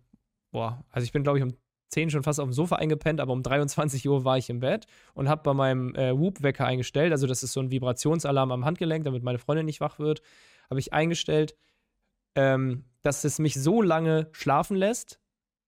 [0.52, 1.54] boah, also ich bin glaube ich um
[1.90, 4.88] 10 schon fast auf dem Sofa eingepennt, aber um 23 Uhr war ich im Bett
[5.14, 9.06] und habe bei meinem äh, Whoop-Wecker eingestellt, also das ist so ein Vibrationsalarm am Handgelenk,
[9.06, 10.22] damit meine Freundin nicht wach wird,
[10.70, 11.56] habe ich eingestellt,
[12.36, 15.20] ähm, dass es mich so lange schlafen lässt,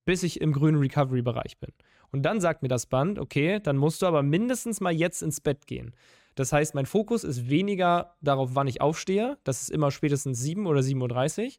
[0.06, 1.72] bis ich im grünen Recovery-Bereich bin.
[2.12, 5.42] Und dann sagt mir das Band, okay, dann musst du aber mindestens mal jetzt ins
[5.42, 5.94] Bett gehen.
[6.36, 9.38] Das heißt, mein Fokus ist weniger darauf, wann ich aufstehe.
[9.44, 11.52] Das ist immer spätestens 7 oder 7.30 Uhr.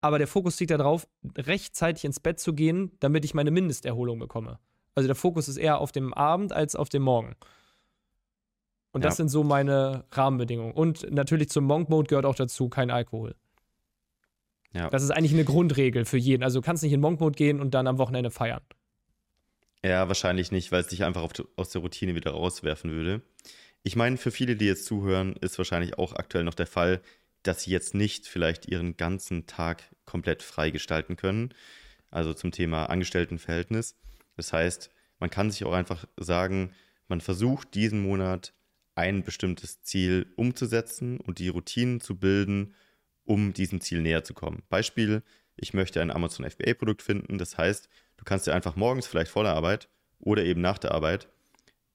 [0.00, 4.58] Aber der Fokus liegt darauf, rechtzeitig ins Bett zu gehen, damit ich meine Mindesterholung bekomme.
[4.94, 7.34] Also der Fokus ist eher auf dem Abend als auf dem Morgen.
[8.92, 9.16] Und das ja.
[9.16, 10.72] sind so meine Rahmenbedingungen.
[10.72, 13.34] Und natürlich zum Monk Mode gehört auch dazu kein Alkohol.
[14.76, 14.90] Ja.
[14.90, 16.42] Das ist eigentlich eine Grundregel für jeden.
[16.42, 18.60] Also du kannst nicht in Monk-Mode gehen und dann am Wochenende feiern.
[19.84, 23.22] Ja, wahrscheinlich nicht, weil es dich einfach die, aus der Routine wieder rauswerfen würde.
[23.82, 27.00] Ich meine, für viele, die jetzt zuhören, ist wahrscheinlich auch aktuell noch der Fall,
[27.42, 31.54] dass sie jetzt nicht vielleicht ihren ganzen Tag komplett frei gestalten können.
[32.10, 33.96] Also zum Thema Angestelltenverhältnis.
[34.36, 36.72] Das heißt, man kann sich auch einfach sagen,
[37.08, 38.52] man versucht diesen Monat
[38.94, 42.74] ein bestimmtes Ziel umzusetzen und die Routinen zu bilden,
[43.24, 44.62] um diesem Ziel näher zu kommen.
[44.68, 45.22] Beispiel,
[45.56, 47.38] ich möchte ein Amazon FBA-Produkt finden.
[47.38, 50.92] Das heißt, du kannst dir einfach morgens vielleicht vor der Arbeit oder eben nach der
[50.92, 51.28] Arbeit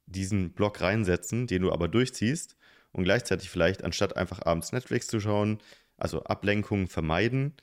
[0.06, 2.58] diesen Block reinsetzen, den du aber durchziehst
[2.92, 5.60] und gleichzeitig vielleicht anstatt einfach abends Netflix zu schauen,
[5.98, 7.54] also Ablenkungen vermeiden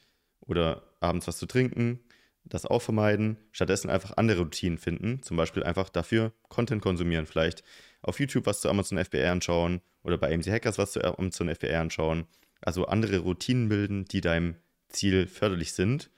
[0.40, 2.00] oder abends was zu trinken,
[2.44, 7.62] das auch vermeiden, stattdessen einfach andere Routinen finden, zum Beispiel einfach dafür Content konsumieren, vielleicht
[8.00, 11.80] auf YouTube was zu Amazon FBR anschauen oder bei AMC Hackers was zu Amazon FBR
[11.80, 12.26] anschauen,
[12.60, 14.56] also andere Routinen bilden, die deinem
[14.88, 16.10] Ziel förderlich sind.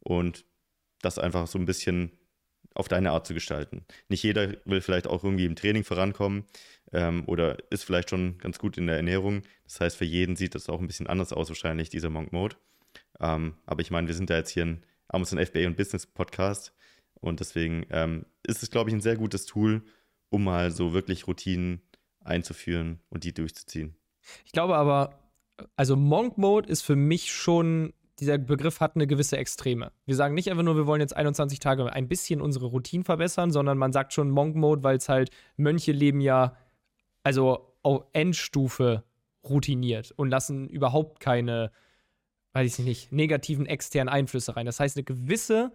[0.00, 0.44] Und
[1.02, 2.12] das einfach so ein bisschen
[2.74, 3.84] auf deine Art zu gestalten.
[4.08, 6.44] Nicht jeder will vielleicht auch irgendwie im Training vorankommen
[6.92, 9.42] ähm, oder ist vielleicht schon ganz gut in der Ernährung.
[9.64, 12.56] Das heißt, für jeden sieht das auch ein bisschen anders aus, wahrscheinlich, dieser Monk Mode.
[13.20, 16.72] Ähm, aber ich meine, wir sind da jetzt hier ein Amazon FBA und Business Podcast
[17.14, 19.82] und deswegen ähm, ist es, glaube ich, ein sehr gutes Tool,
[20.30, 21.82] um mal so wirklich Routinen
[22.20, 23.96] einzuführen und die durchzuziehen.
[24.44, 25.18] Ich glaube aber,
[25.76, 29.92] also Monk Mode ist für mich schon, dieser Begriff hat eine gewisse Extreme.
[30.04, 33.50] Wir sagen nicht einfach nur, wir wollen jetzt 21 Tage ein bisschen unsere Routine verbessern,
[33.50, 36.56] sondern man sagt schon Monk Mode, weil es halt, Mönche leben ja,
[37.22, 39.04] also auf Endstufe
[39.48, 41.70] routiniert und lassen überhaupt keine,
[42.52, 44.66] weiß ich nicht, negativen externen Einflüsse rein.
[44.66, 45.72] Das heißt, eine gewisse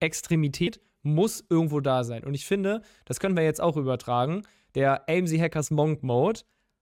[0.00, 2.24] Extremität muss irgendwo da sein.
[2.24, 4.42] Und ich finde, das können wir jetzt auch übertragen.
[4.74, 6.40] Der AMC Hackers Monk Mode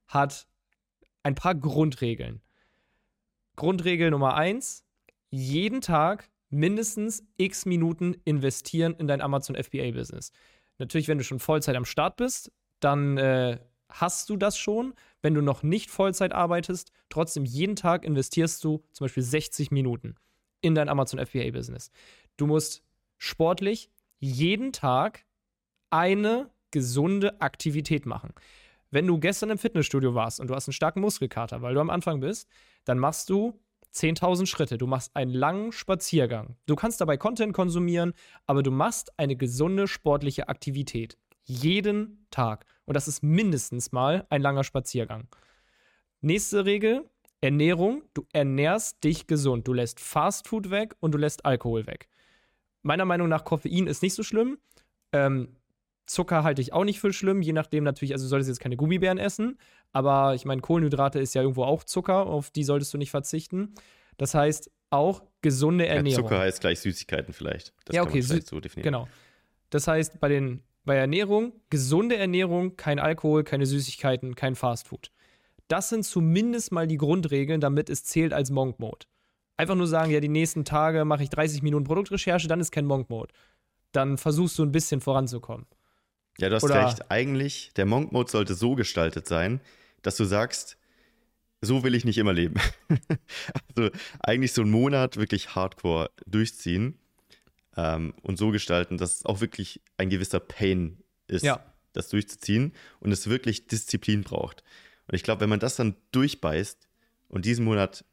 [0.09, 0.47] hat
[1.23, 2.41] ein paar Grundregeln.
[3.57, 4.86] Grundregel Nummer eins:
[5.37, 10.33] jeden Tag mindestens x Minuten investieren in dein Amazon FBA-Business.
[10.79, 14.95] Natürlich, wenn du schon Vollzeit am Start bist, dann äh, hast du das schon.
[15.23, 20.17] Wenn du noch nicht Vollzeit arbeitest, trotzdem jeden Tag investierst du zum Beispiel 60 Minuten
[20.61, 21.91] in dein Amazon FBA-Business.
[22.37, 22.83] Du musst
[23.19, 25.25] sportlich jeden Tag
[25.91, 28.33] eine gesunde Aktivität machen.
[28.91, 31.91] Wenn du gestern im Fitnessstudio warst und du hast einen starken Muskelkater, weil du am
[31.91, 32.49] Anfang bist,
[32.85, 33.59] dann machst du
[33.97, 34.79] 10.000 Schritte.
[34.79, 36.57] Du machst einen langen Spaziergang.
[36.67, 38.13] Du kannst dabei Content konsumieren,
[38.47, 41.17] aber du machst eine gesunde sportliche Aktivität.
[41.45, 42.67] Jeden Tag.
[42.85, 45.29] Und das ist mindestens mal ein langer Spaziergang.
[46.21, 47.09] Nächste Regel:
[47.41, 48.03] Ernährung.
[48.13, 49.67] Du ernährst dich gesund.
[49.67, 52.09] Du lässt Fastfood weg und du lässt Alkohol weg.
[52.83, 54.59] Meiner Meinung nach, Koffein ist nicht so schlimm.
[55.13, 55.57] Ähm,
[56.07, 58.77] Zucker halte ich auch nicht für schlimm, je nachdem natürlich, also du solltest jetzt keine
[58.77, 59.59] Gummibären essen,
[59.97, 63.75] aber ich meine, Kohlenhydrate ist ja irgendwo auch Zucker, auf die solltest du nicht verzichten.
[64.19, 66.25] Das heißt, auch gesunde Ernährung.
[66.25, 67.73] Ja, Zucker heißt gleich Süßigkeiten vielleicht.
[67.87, 68.93] Das ja, okay, so definieren.
[68.93, 69.09] Genau.
[69.71, 75.11] Das heißt, bei, den, bei Ernährung, gesunde Ernährung, kein Alkohol, keine Süßigkeiten, kein Fastfood.
[75.67, 79.07] Das sind zumindest mal die Grundregeln, damit es zählt als Monk Mode.
[79.57, 82.85] Einfach nur sagen, ja, die nächsten Tage mache ich 30 Minuten Produktrecherche, dann ist kein
[82.85, 83.33] Monk Mode.
[83.93, 85.65] Dann versuchst du ein bisschen voranzukommen.
[86.39, 87.11] Ja, du hast Oder recht.
[87.11, 89.63] Eigentlich, der Monk-Mode sollte so gestaltet sein,
[90.07, 90.79] dass du sagst,
[91.61, 92.55] so will ich nicht immer leben.
[93.75, 93.91] also
[94.21, 96.97] eigentlich so einen Monat wirklich hardcore durchziehen
[97.77, 101.61] ähm, und so gestalten, dass es auch wirklich ein gewisser Pain ist, ja.
[101.93, 104.63] das durchzuziehen und es wirklich Disziplin braucht.
[105.09, 106.89] Und ich glaube, wenn man das dann durchbeißt
[107.29, 108.05] und diesen Monat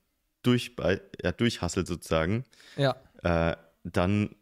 [0.41, 2.43] durchbei ja, durchhasselt sozusagen,
[2.75, 2.95] ja.
[3.21, 4.35] äh, dann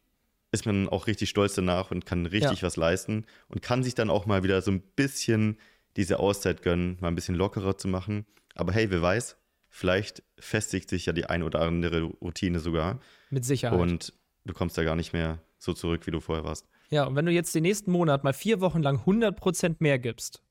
[0.54, 2.64] ist man auch richtig stolz danach und kann richtig ja.
[2.64, 5.58] was leisten und kann sich dann auch mal wieder so ein bisschen
[5.98, 8.26] diese Auszeit gönnen, mal ein bisschen lockerer zu machen.
[8.56, 9.38] Aber hey, wer weiß,
[9.70, 13.00] vielleicht festigt sich ja die ein oder andere Routine sogar.
[13.30, 13.80] Mit Sicherheit.
[13.80, 14.14] Und
[14.46, 16.68] du kommst da gar nicht mehr so zurück, wie du vorher warst.
[16.90, 20.44] Ja, und wenn du jetzt den nächsten Monat mal vier Wochen lang 100% mehr gibst,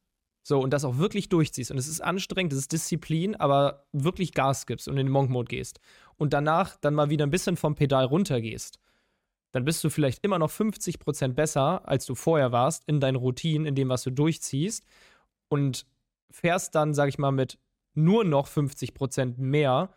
[0.42, 4.32] so, und das auch wirklich durchziehst, und es ist anstrengend, es ist Disziplin, aber wirklich
[4.32, 5.80] Gas gibst und in den Monk-Mode gehst,
[6.16, 8.78] und danach dann mal wieder ein bisschen vom Pedal runtergehst,
[9.52, 13.66] dann bist du vielleicht immer noch 50% besser, als du vorher warst, in deinen Routinen,
[13.66, 14.84] in dem, was du durchziehst.
[15.50, 15.86] Und
[16.30, 17.58] fährst dann, sag ich mal, mit
[17.94, 19.90] nur noch 50% mehr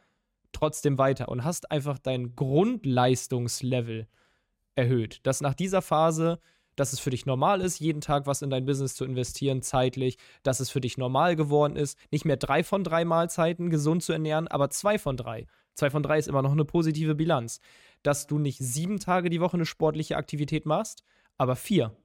[0.51, 4.07] trotzdem weiter und hast einfach dein Grundleistungslevel
[4.75, 5.19] erhöht.
[5.23, 6.39] Dass nach dieser Phase,
[6.75, 10.17] dass es für dich normal ist, jeden Tag was in dein Business zu investieren, zeitlich,
[10.41, 14.11] dass es für dich normal geworden ist, nicht mehr drei von drei Mahlzeiten gesund zu
[14.11, 15.47] ernähren, aber zwei von drei.
[15.75, 17.59] Zwei von drei ist immer noch eine positive Bilanz
[18.03, 21.03] dass du nicht sieben Tage die Woche eine sportliche Aktivität machst,
[21.37, 21.95] aber vier.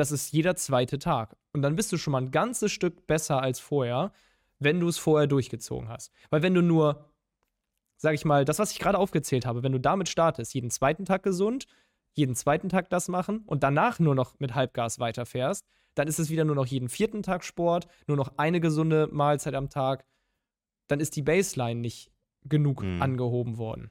[0.00, 1.36] Das ist jeder zweite Tag.
[1.52, 4.12] Und dann bist du schon mal ein ganzes Stück besser als vorher,
[4.58, 6.10] wenn du es vorher durchgezogen hast.
[6.30, 7.10] Weil wenn du nur
[8.00, 11.04] sag ich mal, das, was ich gerade aufgezählt habe, wenn du damit startest, jeden zweiten
[11.04, 11.66] Tag gesund,
[12.14, 16.30] jeden zweiten Tag das machen und danach nur noch mit Halbgas weiterfährst, dann ist es
[16.30, 20.06] wieder nur noch jeden vierten Tag Sport, nur noch eine gesunde Mahlzeit am Tag.
[20.88, 22.10] Dann ist die Baseline nicht
[22.44, 23.02] genug mhm.
[23.02, 23.90] angehoben worden.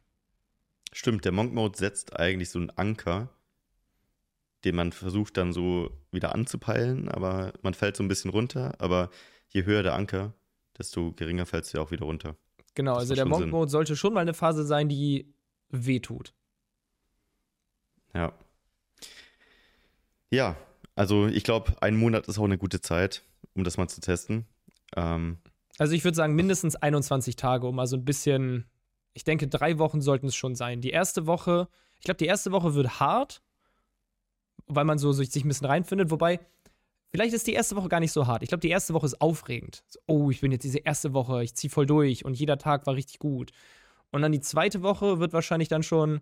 [0.92, 3.30] Stimmt, der Monk Mode setzt eigentlich so einen Anker,
[4.66, 8.74] den man versucht dann so wieder anzupeilen, aber man fällt so ein bisschen runter.
[8.80, 9.10] Aber
[9.50, 10.34] je höher der Anker,
[10.78, 12.36] desto geringer fällst du ja auch wieder runter.
[12.76, 15.34] Genau, das also der Monk Mode sollte schon mal eine Phase sein, die
[15.70, 16.34] wehtut.
[18.14, 18.34] Ja.
[20.32, 20.56] Ja,
[20.96, 24.46] also ich glaube, ein Monat ist auch eine gute Zeit, um das mal zu testen.
[24.96, 25.38] Ähm,
[25.78, 28.66] also ich würde sagen, mindestens 21 Tage, um mal so ein bisschen,
[29.14, 30.82] ich denke, drei Wochen sollten es schon sein.
[30.82, 31.68] Die erste Woche,
[31.98, 33.42] ich glaube, die erste Woche wird hart,
[34.70, 36.40] weil man so sich ein bisschen reinfindet, wobei
[37.12, 38.44] Vielleicht ist die erste Woche gar nicht so hart.
[38.44, 39.84] Ich glaube, die erste Woche ist aufregend.
[40.06, 42.94] oh, ich bin jetzt diese erste Woche, ich ziehe voll durch und jeder Tag war
[42.94, 43.50] richtig gut.
[44.12, 46.22] Und dann die zweite Woche wird wahrscheinlich dann schon,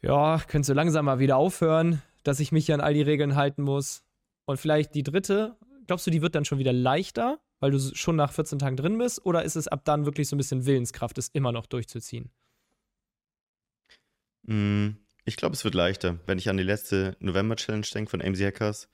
[0.00, 3.62] ja, könntest du langsam mal wieder aufhören dass ich mich an all die Regeln halten
[3.62, 4.04] muss.
[4.44, 8.16] Und vielleicht die dritte, glaubst du, die wird dann schon wieder leichter, weil du schon
[8.16, 9.24] nach 14 Tagen drin bist?
[9.24, 12.30] Oder ist es ab dann wirklich so ein bisschen Willenskraft, es immer noch durchzuziehen?
[14.44, 14.90] Mm,
[15.24, 16.18] ich glaube, es wird leichter.
[16.26, 18.88] Wenn ich an die letzte November-Challenge denke von AMC Hackers,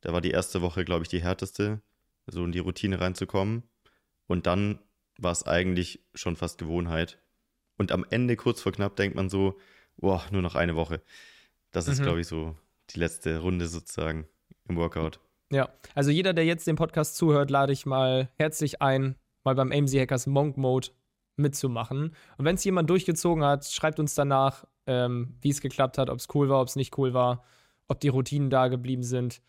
[0.00, 1.80] da war die erste Woche, glaube ich, die härteste,
[2.26, 3.64] so in die Routine reinzukommen.
[4.26, 4.78] Und dann
[5.18, 7.18] war es eigentlich schon fast Gewohnheit.
[7.76, 9.58] Und am Ende, kurz vor knapp, denkt man so,
[9.96, 11.02] boah, nur noch eine Woche.
[11.70, 12.04] Das ist, mhm.
[12.04, 12.56] glaube ich, so
[12.90, 14.26] die letzte Runde sozusagen
[14.68, 15.20] im Workout.
[15.52, 19.72] Ja, also jeder, der jetzt den Podcast zuhört, lade ich mal herzlich ein, mal beim
[19.72, 20.88] AMC Hackers Monk Mode
[21.36, 22.14] mitzumachen.
[22.38, 26.18] Und wenn es jemand durchgezogen hat, schreibt uns danach, ähm, wie es geklappt hat, ob
[26.18, 27.44] es cool war, ob es nicht cool war,
[27.86, 29.40] ob die Routinen da geblieben sind.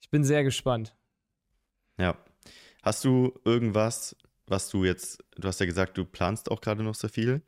[0.00, 0.94] Ich bin sehr gespannt.
[1.98, 2.16] Ja.
[2.82, 4.16] Hast du irgendwas,
[4.46, 7.42] was du jetzt, du hast ja gesagt, du planst auch gerade noch so viel,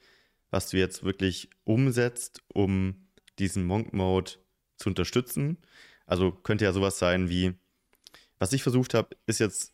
[0.51, 3.07] was du jetzt wirklich umsetzt, um
[3.39, 4.33] diesen Monk Mode
[4.77, 5.59] zu unterstützen.
[6.05, 7.55] Also könnte ja sowas sein wie,
[8.41, 9.73] was ich versucht habe, ist jetzt,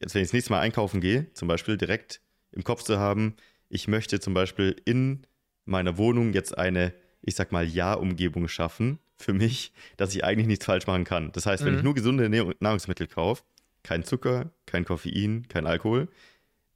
[0.00, 2.20] jetzt wenn ich das nächste Mal einkaufen gehe, zum Beispiel direkt
[2.52, 3.36] im Kopf zu haben,
[3.70, 5.26] ich möchte zum Beispiel in
[5.64, 10.64] meiner Wohnung jetzt eine, ich sag mal, Ja-Umgebung schaffen für mich, dass ich eigentlich nichts
[10.64, 11.32] falsch machen kann.
[11.32, 11.78] Das heißt, wenn mhm.
[11.78, 13.44] ich nur gesunde Nahrungsmittel kaufe,
[13.82, 16.08] kein Zucker, kein Koffein, kein Alkohol,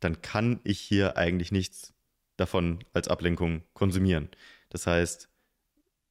[0.00, 1.94] dann kann ich hier eigentlich nichts
[2.36, 4.28] davon als Ablenkung konsumieren.
[4.68, 5.28] Das heißt,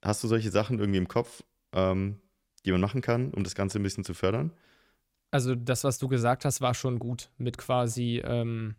[0.01, 2.19] hast du solche Sachen irgendwie im Kopf, ähm,
[2.65, 4.51] die man machen kann, um das Ganze ein bisschen zu fördern?
[5.31, 8.75] Also das, was du gesagt hast, war schon gut mit quasi, ähm,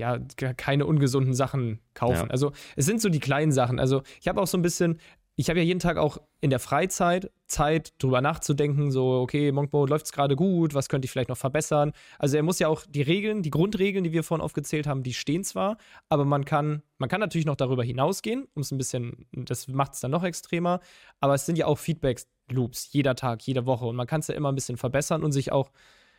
[0.00, 0.18] ja,
[0.56, 2.26] keine ungesunden Sachen kaufen.
[2.26, 2.30] Ja.
[2.30, 3.78] Also es sind so die kleinen Sachen.
[3.78, 4.98] Also ich habe auch so ein bisschen,
[5.36, 9.86] ich habe ja jeden Tag auch in der Freizeit Zeit, drüber nachzudenken, so, okay, Monkbo
[9.86, 11.92] läuft es gerade gut, was könnte ich vielleicht noch verbessern?
[12.18, 15.14] Also er muss ja auch die Regeln, die Grundregeln, die wir vorhin aufgezählt haben, die
[15.14, 15.76] stehen zwar,
[16.08, 19.94] aber man kann, man kann natürlich noch darüber hinausgehen, um es ein bisschen, das macht
[19.94, 20.80] es dann noch extremer,
[21.20, 24.34] aber es sind ja auch Feedback-Loops, jeder Tag, jede Woche und man kann es ja
[24.34, 25.70] immer ein bisschen verbessern und sich auch,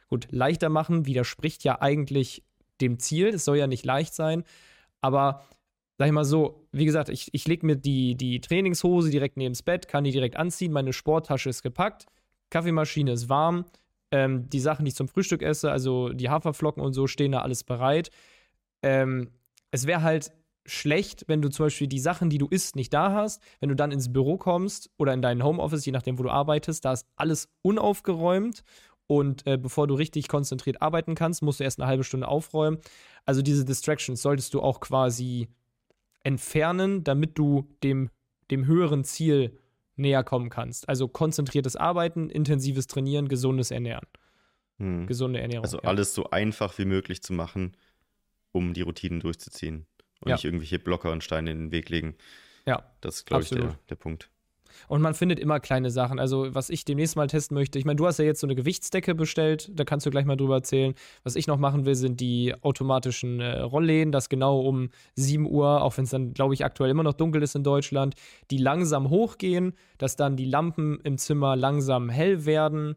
[0.10, 2.44] gut, leichter machen, widerspricht ja eigentlich
[2.82, 4.44] dem Ziel, es soll ja nicht leicht sein,
[5.02, 5.44] aber
[5.98, 9.54] sag ich mal so, wie gesagt, ich, ich lege mir die, die Trainingshose direkt neben
[9.54, 12.08] das Bett, kann die direkt anziehen, meine Sporttasche ist gepackt,
[12.50, 13.65] Kaffeemaschine ist warm,
[14.12, 17.41] ähm, die Sachen, die ich zum Frühstück esse, also die Haferflocken und so, stehen da
[17.41, 18.10] alles bereit.
[18.82, 19.30] Ähm,
[19.72, 20.32] es wäre halt
[20.65, 23.41] schlecht, wenn du zum Beispiel die Sachen, die du isst, nicht da hast.
[23.60, 26.86] Wenn du dann ins Büro kommst oder in deinen Homeoffice, je nachdem, wo du arbeitest,
[26.86, 28.63] da ist alles unaufgeräumt
[29.12, 32.80] und äh, bevor du richtig konzentriert arbeiten kannst, musst du erst eine halbe Stunde aufräumen.
[33.26, 35.50] Also diese Distractions solltest du auch quasi
[36.24, 38.10] entfernen, damit du dem,
[38.52, 39.60] dem höheren Ziel
[39.97, 40.88] näher kommen kannst.
[40.88, 44.08] Also konzentriertes Arbeiten, intensives Trainieren, gesundes Ernähren.
[44.78, 45.08] Hm.
[45.08, 45.65] Gesunde Ernährung.
[45.65, 45.89] Also ja.
[45.89, 47.76] alles so einfach wie möglich zu machen,
[48.54, 49.88] um die Routinen durchzuziehen
[50.21, 50.36] und ja.
[50.36, 52.15] nicht irgendwelche Blocker und Steine in den Weg legen.
[52.65, 52.89] Ja.
[53.02, 54.30] Das ist, glaube ich, der, der Punkt.
[54.88, 56.19] Und man findet immer kleine Sachen.
[56.19, 58.55] Also, was ich demnächst mal testen möchte, ich meine, du hast ja jetzt so eine
[58.55, 60.93] Gewichtsdecke bestellt, da kannst du gleich mal drüber erzählen.
[61.23, 65.81] Was ich noch machen will, sind die automatischen äh, Rollläden, das genau um 7 Uhr,
[65.81, 68.15] auch wenn es dann, glaube ich, aktuell immer noch dunkel ist in Deutschland,
[68.49, 72.95] die langsam hochgehen, dass dann die Lampen im Zimmer langsam hell werden.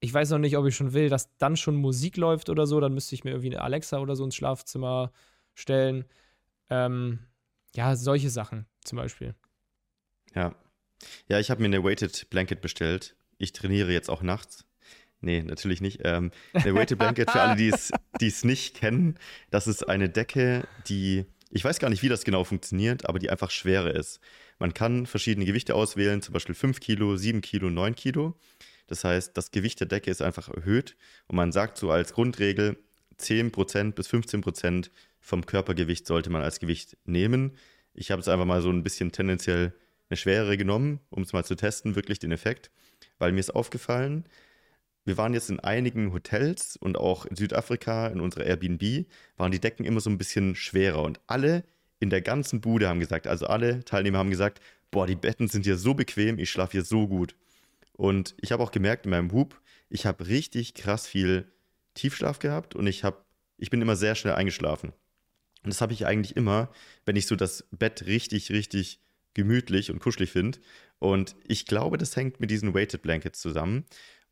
[0.00, 2.78] Ich weiß noch nicht, ob ich schon will, dass dann schon Musik läuft oder so.
[2.80, 5.12] Dann müsste ich mir irgendwie eine Alexa oder so ins Schlafzimmer
[5.54, 6.04] stellen.
[6.68, 7.20] Ähm,
[7.74, 9.34] ja, solche Sachen zum Beispiel.
[10.34, 10.54] Ja,
[11.28, 13.16] ja, ich habe mir eine Weighted Blanket bestellt.
[13.38, 14.64] Ich trainiere jetzt auch nachts.
[15.20, 16.00] Nee, natürlich nicht.
[16.04, 19.18] Ähm, eine Weighted Blanket für alle, die es nicht kennen,
[19.50, 23.30] das ist eine Decke, die, ich weiß gar nicht, wie das genau funktioniert, aber die
[23.30, 24.20] einfach schwerer ist.
[24.58, 28.36] Man kann verschiedene Gewichte auswählen, zum Beispiel 5 Kilo, 7 Kilo, 9 Kilo.
[28.86, 30.96] Das heißt, das Gewicht der Decke ist einfach erhöht
[31.26, 32.76] und man sagt so als Grundregel,
[33.18, 34.90] 10% bis 15%
[35.20, 37.56] vom Körpergewicht sollte man als Gewicht nehmen.
[37.94, 39.72] Ich habe es einfach mal so ein bisschen tendenziell
[40.14, 42.70] eine schwerere genommen, um es mal zu testen, wirklich den Effekt,
[43.18, 44.24] weil mir ist aufgefallen,
[45.04, 49.06] wir waren jetzt in einigen Hotels und auch in Südafrika in unserer Airbnb,
[49.36, 51.64] waren die Decken immer so ein bisschen schwerer und alle
[51.98, 54.60] in der ganzen Bude haben gesagt, also alle Teilnehmer haben gesagt,
[54.90, 57.34] boah, die Betten sind hier so bequem, ich schlafe hier so gut.
[57.92, 61.50] Und ich habe auch gemerkt in meinem Hub, ich habe richtig krass viel
[61.94, 63.18] Tiefschlaf gehabt und ich habe,
[63.58, 64.92] ich bin immer sehr schnell eingeschlafen.
[65.62, 66.70] Und das habe ich eigentlich immer,
[67.04, 69.00] wenn ich so das Bett richtig, richtig
[69.34, 70.58] gemütlich und kuschelig finde.
[70.98, 73.84] Und ich glaube, das hängt mit diesen Weighted Blankets zusammen.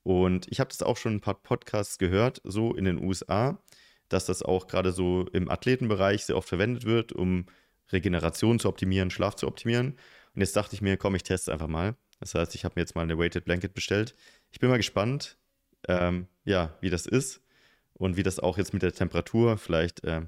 [0.03, 3.63] Und ich habe das auch schon ein paar Podcasts gehört, so in den USA,
[4.09, 7.47] dass das auch gerade so im Athletenbereich sehr oft verwendet wird, um
[7.93, 9.97] Regeneration zu optimieren, Schlaf zu optimieren.
[10.35, 11.95] Und jetzt dachte ich mir, komm, ich teste einfach mal.
[12.21, 14.15] Das heißt, ich habe mir jetzt mal eine Weighted Blanket bestellt.
[14.51, 15.37] Ich bin mal gespannt,
[15.89, 17.41] ähm, ja, wie das ist
[17.95, 20.23] und wie das auch jetzt mit der Temperatur vielleicht äh,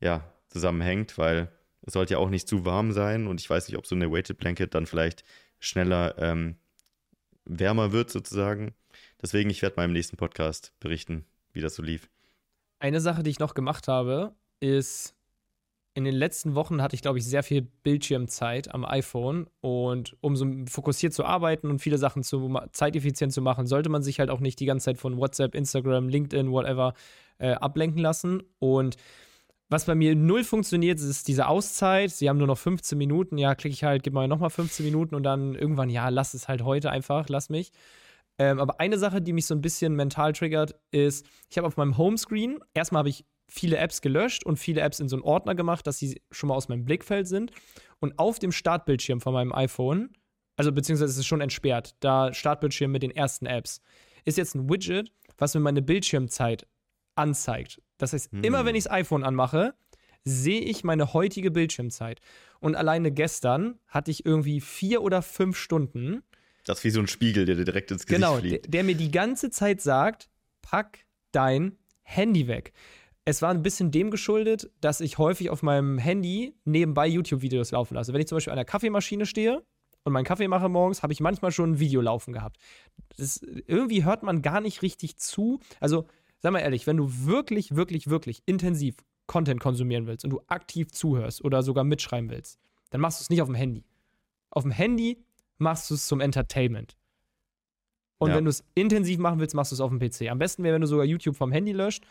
[0.00, 1.50] ja, zusammenhängt, weil
[1.86, 4.10] es sollte ja auch nicht zu warm sein und ich weiß nicht, ob so eine
[4.10, 5.24] Weighted Blanket dann vielleicht
[5.58, 6.56] schneller ähm,
[7.44, 8.74] wärmer wird sozusagen.
[9.20, 12.08] Deswegen, ich werde mal im nächsten Podcast berichten, wie das so lief.
[12.78, 15.14] Eine Sache, die ich noch gemacht habe, ist,
[15.94, 19.46] in den letzten Wochen hatte ich, glaube ich, sehr viel Bildschirmzeit am iPhone.
[19.60, 24.02] Und um so fokussiert zu arbeiten und viele Sachen zu, zeiteffizient zu machen, sollte man
[24.02, 26.94] sich halt auch nicht die ganze Zeit von WhatsApp, Instagram, LinkedIn, whatever
[27.38, 28.42] äh, ablenken lassen.
[28.58, 28.96] Und
[29.74, 32.12] was bei mir null funktioniert, ist diese Auszeit.
[32.12, 33.38] Sie haben nur noch 15 Minuten.
[33.38, 36.46] Ja, klicke ich halt, gib mal nochmal 15 Minuten und dann irgendwann, ja, lass es
[36.46, 37.72] halt heute einfach, lass mich.
[38.38, 41.76] Ähm, aber eine Sache, die mich so ein bisschen mental triggert, ist, ich habe auf
[41.76, 45.56] meinem Homescreen, erstmal habe ich viele Apps gelöscht und viele Apps in so einen Ordner
[45.56, 47.50] gemacht, dass sie schon mal aus meinem Blickfeld sind.
[47.98, 50.10] Und auf dem Startbildschirm von meinem iPhone,
[50.56, 53.80] also beziehungsweise es ist schon entsperrt, da Startbildschirm mit den ersten Apps,
[54.24, 56.68] ist jetzt ein Widget, was mir meine Bildschirmzeit
[57.16, 57.80] anzeigt.
[57.98, 58.42] Das heißt, hm.
[58.42, 59.74] immer wenn ich das iPhone anmache,
[60.24, 62.20] sehe ich meine heutige Bildschirmzeit.
[62.60, 66.22] Und alleine gestern hatte ich irgendwie vier oder fünf Stunden.
[66.64, 68.52] Das ist wie so ein Spiegel, der dir direkt ins Gesicht genau, fliegt.
[68.52, 70.30] Genau, der, der mir die ganze Zeit sagt,
[70.62, 72.72] pack dein Handy weg.
[73.26, 77.94] Es war ein bisschen dem geschuldet, dass ich häufig auf meinem Handy nebenbei YouTube-Videos laufen
[77.94, 78.12] lasse.
[78.12, 79.62] Wenn ich zum Beispiel an der Kaffeemaschine stehe
[80.04, 82.58] und meinen Kaffee mache morgens, habe ich manchmal schon ein Video laufen gehabt.
[83.16, 85.60] Das, irgendwie hört man gar nicht richtig zu.
[85.80, 86.06] Also
[86.44, 90.92] sag mal ehrlich, wenn du wirklich, wirklich, wirklich intensiv Content konsumieren willst und du aktiv
[90.92, 93.82] zuhörst oder sogar mitschreiben willst, dann machst du es nicht auf dem Handy.
[94.50, 95.24] Auf dem Handy
[95.56, 96.98] machst du es zum Entertainment.
[98.18, 98.36] Und ja.
[98.36, 100.28] wenn du es intensiv machen willst, machst du es auf dem PC.
[100.30, 102.04] Am besten wäre, wenn du sogar YouTube vom Handy löscht.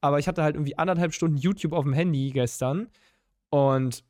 [0.00, 2.88] Aber ich hatte halt irgendwie anderthalb Stunden YouTube auf dem Handy gestern.
[3.50, 4.04] Und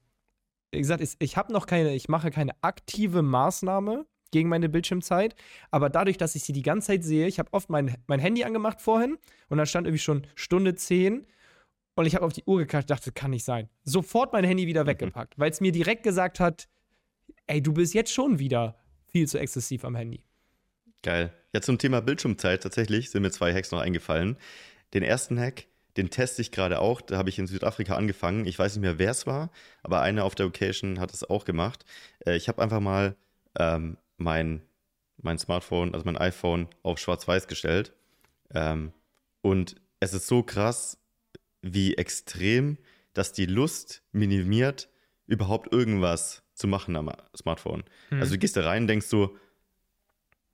[0.70, 5.36] wie gesagt, ich habe noch keine, ich mache keine aktive Maßnahme, gegen meine Bildschirmzeit.
[5.70, 8.42] Aber dadurch, dass ich sie die ganze Zeit sehe, ich habe oft mein, mein Handy
[8.42, 9.18] angemacht vorhin
[9.48, 11.24] und dann stand irgendwie schon Stunde 10
[11.94, 13.68] und ich habe auf die Uhr gekackt, dachte, kann nicht sein.
[13.84, 14.88] Sofort mein Handy wieder mhm.
[14.88, 16.68] weggepackt, weil es mir direkt gesagt hat,
[17.46, 18.76] ey, du bist jetzt schon wieder
[19.06, 20.24] viel zu exzessiv am Handy.
[21.02, 21.32] Geil.
[21.52, 24.36] Ja, zum Thema Bildschirmzeit tatsächlich sind mir zwei Hacks noch eingefallen.
[24.94, 25.66] Den ersten Hack,
[25.96, 27.00] den teste ich gerade auch.
[27.00, 28.46] Da habe ich in Südafrika angefangen.
[28.46, 29.50] Ich weiß nicht mehr, wer es war,
[29.82, 31.84] aber einer auf der Occasion hat es auch gemacht.
[32.24, 33.16] Äh, ich habe einfach mal
[33.58, 34.62] ähm, mein,
[35.20, 37.92] mein Smartphone, also mein iPhone, auf Schwarz-Weiß gestellt.
[38.54, 38.92] Ähm,
[39.40, 40.98] und es ist so krass,
[41.60, 42.78] wie extrem
[43.12, 44.88] das die Lust minimiert,
[45.26, 47.84] überhaupt irgendwas zu machen am Smartphone.
[48.10, 48.20] Mhm.
[48.20, 49.36] Also du gehst da rein und denkst so,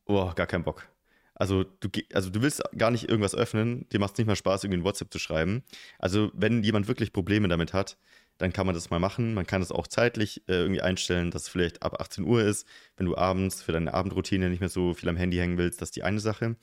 [0.07, 0.89] oh, gar keinen Bock.
[1.35, 4.65] Also du, also du willst gar nicht irgendwas öffnen, dir macht es nicht mal Spaß,
[4.65, 5.63] irgendwie ein WhatsApp zu schreiben.
[5.99, 7.97] Also wenn jemand wirklich Probleme damit hat,
[8.39, 9.35] dann kann man das mal machen.
[9.35, 12.67] Man kann das auch zeitlich äh, irgendwie einstellen, dass es vielleicht ab 18 Uhr ist,
[12.97, 15.81] wenn du abends für deine Abendroutine nicht mehr so viel am Handy hängen willst.
[15.83, 16.57] Das ist die eine Sache.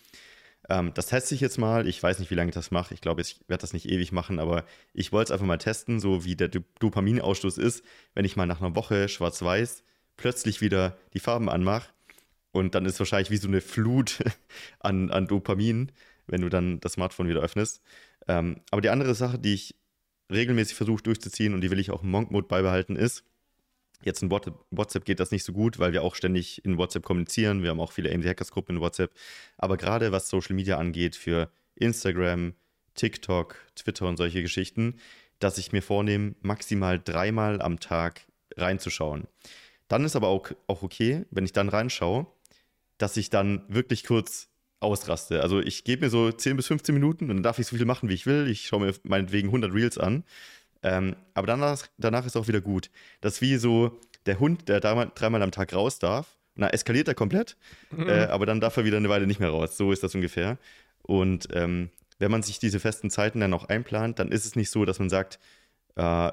[0.70, 1.88] Ähm, das teste ich jetzt mal.
[1.88, 2.94] Ich weiß nicht, wie lange ich das mache.
[2.94, 6.00] Ich glaube, ich werde das nicht ewig machen, aber ich wollte es einfach mal testen,
[6.00, 6.50] so wie der
[6.80, 9.84] Dopaminausstoß ist, wenn ich mal nach einer Woche schwarz-weiß
[10.18, 11.90] plötzlich wieder die Farben anmache.
[12.52, 14.24] Und dann ist wahrscheinlich wie so eine Flut
[14.80, 15.92] an, an Dopamin,
[16.28, 17.82] wenn du dann das Smartphone wieder öffnest.
[18.28, 19.76] Ähm, aber die andere Sache, die ich
[20.32, 23.24] regelmäßig versuche durchzuziehen und die will ich auch im Monk-Mode beibehalten, ist,
[24.04, 27.64] jetzt in WhatsApp geht das nicht so gut, weil wir auch ständig in WhatsApp kommunizieren.
[27.64, 29.12] Wir haben auch viele AMD Hackers Gruppen in WhatsApp.
[29.58, 32.54] Aber gerade was Social Media angeht, für Instagram,
[32.94, 34.96] TikTok, Twitter und solche Geschichten,
[35.40, 39.28] dass ich mir vornehme, maximal dreimal am Tag reinzuschauen.
[39.88, 42.28] Dann ist aber auch, auch okay, wenn ich dann reinschaue,
[42.98, 44.50] dass ich dann wirklich kurz
[44.80, 45.42] ausraste.
[45.42, 47.86] Also ich gebe mir so 10 bis 15 Minuten und dann darf ich so viel
[47.86, 48.48] machen, wie ich will.
[48.50, 50.24] Ich schaue mir meinetwegen 100 Reels an.
[50.84, 52.92] Ähm, aber danach, danach ist auch wieder gut.
[53.22, 56.38] Das ist wie so der Hund, der dreimal, dreimal am Tag raus darf.
[56.56, 57.58] Na, eskaliert er komplett,
[57.92, 58.08] mhm.
[58.08, 59.76] äh, aber dann darf er wieder eine Weile nicht mehr raus.
[59.76, 60.58] So ist das ungefähr.
[61.02, 64.70] Und ähm, wenn man sich diese festen Zeiten dann auch einplant, dann ist es nicht
[64.70, 65.40] so, dass man sagt,
[65.96, 66.32] äh,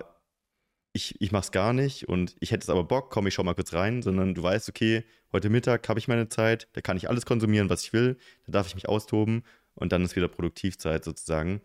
[0.93, 3.43] ich, ich mache es gar nicht und ich hätte es aber Bock, komm, ich schau
[3.43, 6.97] mal kurz rein, sondern du weißt, okay, heute Mittag habe ich meine Zeit, da kann
[6.97, 9.43] ich alles konsumieren, was ich will, da darf ich mich austoben
[9.74, 11.62] und dann ist wieder Produktivzeit sozusagen.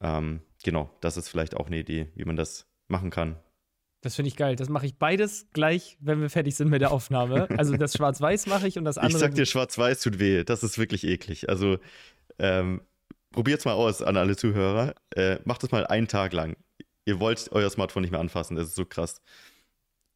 [0.00, 3.36] Ähm, genau, das ist vielleicht auch eine Idee, wie man das machen kann.
[4.02, 4.56] Das finde ich geil.
[4.56, 7.48] Das mache ich beides gleich, wenn wir fertig sind mit der Aufnahme.
[7.56, 9.12] Also das Schwarz-Weiß mache ich und das andere.
[9.12, 10.42] Ich sag dir, Schwarz-Weiß tut weh.
[10.42, 11.48] Das ist wirklich eklig.
[11.48, 11.78] Also
[12.40, 12.82] ähm,
[13.30, 14.96] probiert's mal aus an alle Zuhörer.
[15.14, 16.56] Äh, macht es mal einen Tag lang.
[17.04, 18.56] Ihr wollt euer Smartphone nicht mehr anfassen.
[18.56, 19.20] Das ist so krass.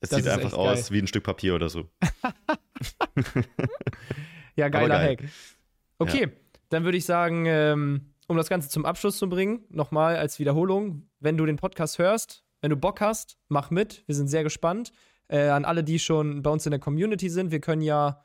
[0.01, 1.89] Es das sieht einfach aus wie ein Stück Papier oder so.
[4.57, 5.17] ja, geiler Geil.
[5.19, 5.25] Hack.
[5.99, 6.29] Okay, ja.
[6.69, 11.09] dann würde ich sagen, ähm, um das Ganze zum Abschluss zu bringen, nochmal als Wiederholung,
[11.21, 14.05] wenn du den Podcast hörst, wenn du Bock hast, mach mit.
[14.07, 14.93] Wir sind sehr gespannt.
[15.29, 18.25] Äh, an alle, die schon bei uns in der Community sind, wir können ja,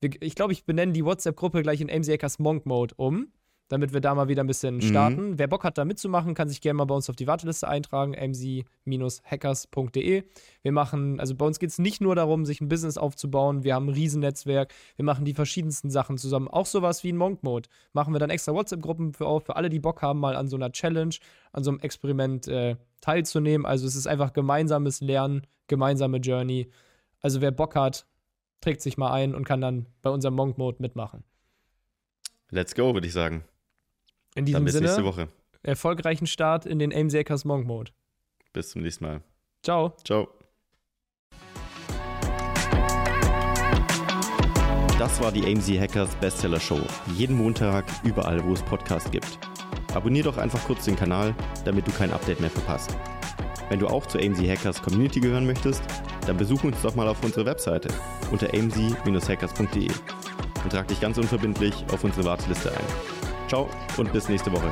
[0.00, 3.32] wir, ich glaube, ich benenne die WhatsApp-Gruppe gleich in Hackers Monk Mode um
[3.70, 4.82] damit wir da mal wieder ein bisschen mhm.
[4.82, 5.30] starten.
[5.30, 5.38] Mhm.
[5.38, 8.14] Wer Bock hat, da mitzumachen, kann sich gerne mal bei uns auf die Warteliste eintragen,
[8.14, 10.24] mc-hackers.de.
[10.62, 13.74] Wir machen, also bei uns geht es nicht nur darum, sich ein Business aufzubauen, wir
[13.74, 16.48] haben ein Riesennetzwerk, wir machen die verschiedensten Sachen zusammen.
[16.48, 17.68] Auch sowas wie ein Monk Mode.
[17.92, 20.56] Machen wir dann extra WhatsApp-Gruppen für auf, für alle, die Bock haben, mal an so
[20.56, 21.14] einer Challenge,
[21.52, 23.66] an so einem Experiment äh, teilzunehmen.
[23.66, 26.70] Also es ist einfach gemeinsames Lernen, gemeinsame Journey.
[27.20, 28.06] Also wer Bock hat,
[28.60, 31.22] trägt sich mal ein und kann dann bei unserem Monk Mode mitmachen.
[32.50, 33.44] Let's go, würde ich sagen.
[34.34, 35.28] In diesem Dann bis Sinne, nächste Woche.
[35.62, 37.90] erfolgreichen Start in den AMC Hackers Monk Mode.
[38.52, 39.22] Bis zum nächsten Mal.
[39.62, 39.94] Ciao.
[40.04, 40.28] Ciao.
[44.98, 46.80] Das war die AMZ Hackers Bestseller Show.
[47.16, 49.38] Jeden Montag, überall, wo es Podcasts gibt.
[49.94, 52.96] Abonnier doch einfach kurz den Kanal, damit du kein Update mehr verpasst.
[53.70, 55.82] Wenn du auch zur AMZ Hackers Community gehören möchtest,
[56.26, 57.88] dann besuch uns doch mal auf unserer Webseite
[58.30, 59.90] unter amz-hackers.de
[60.62, 63.19] und trag dich ganz unverbindlich auf unsere Warteliste ein.
[63.50, 64.70] Ciao und bis nächste Woche.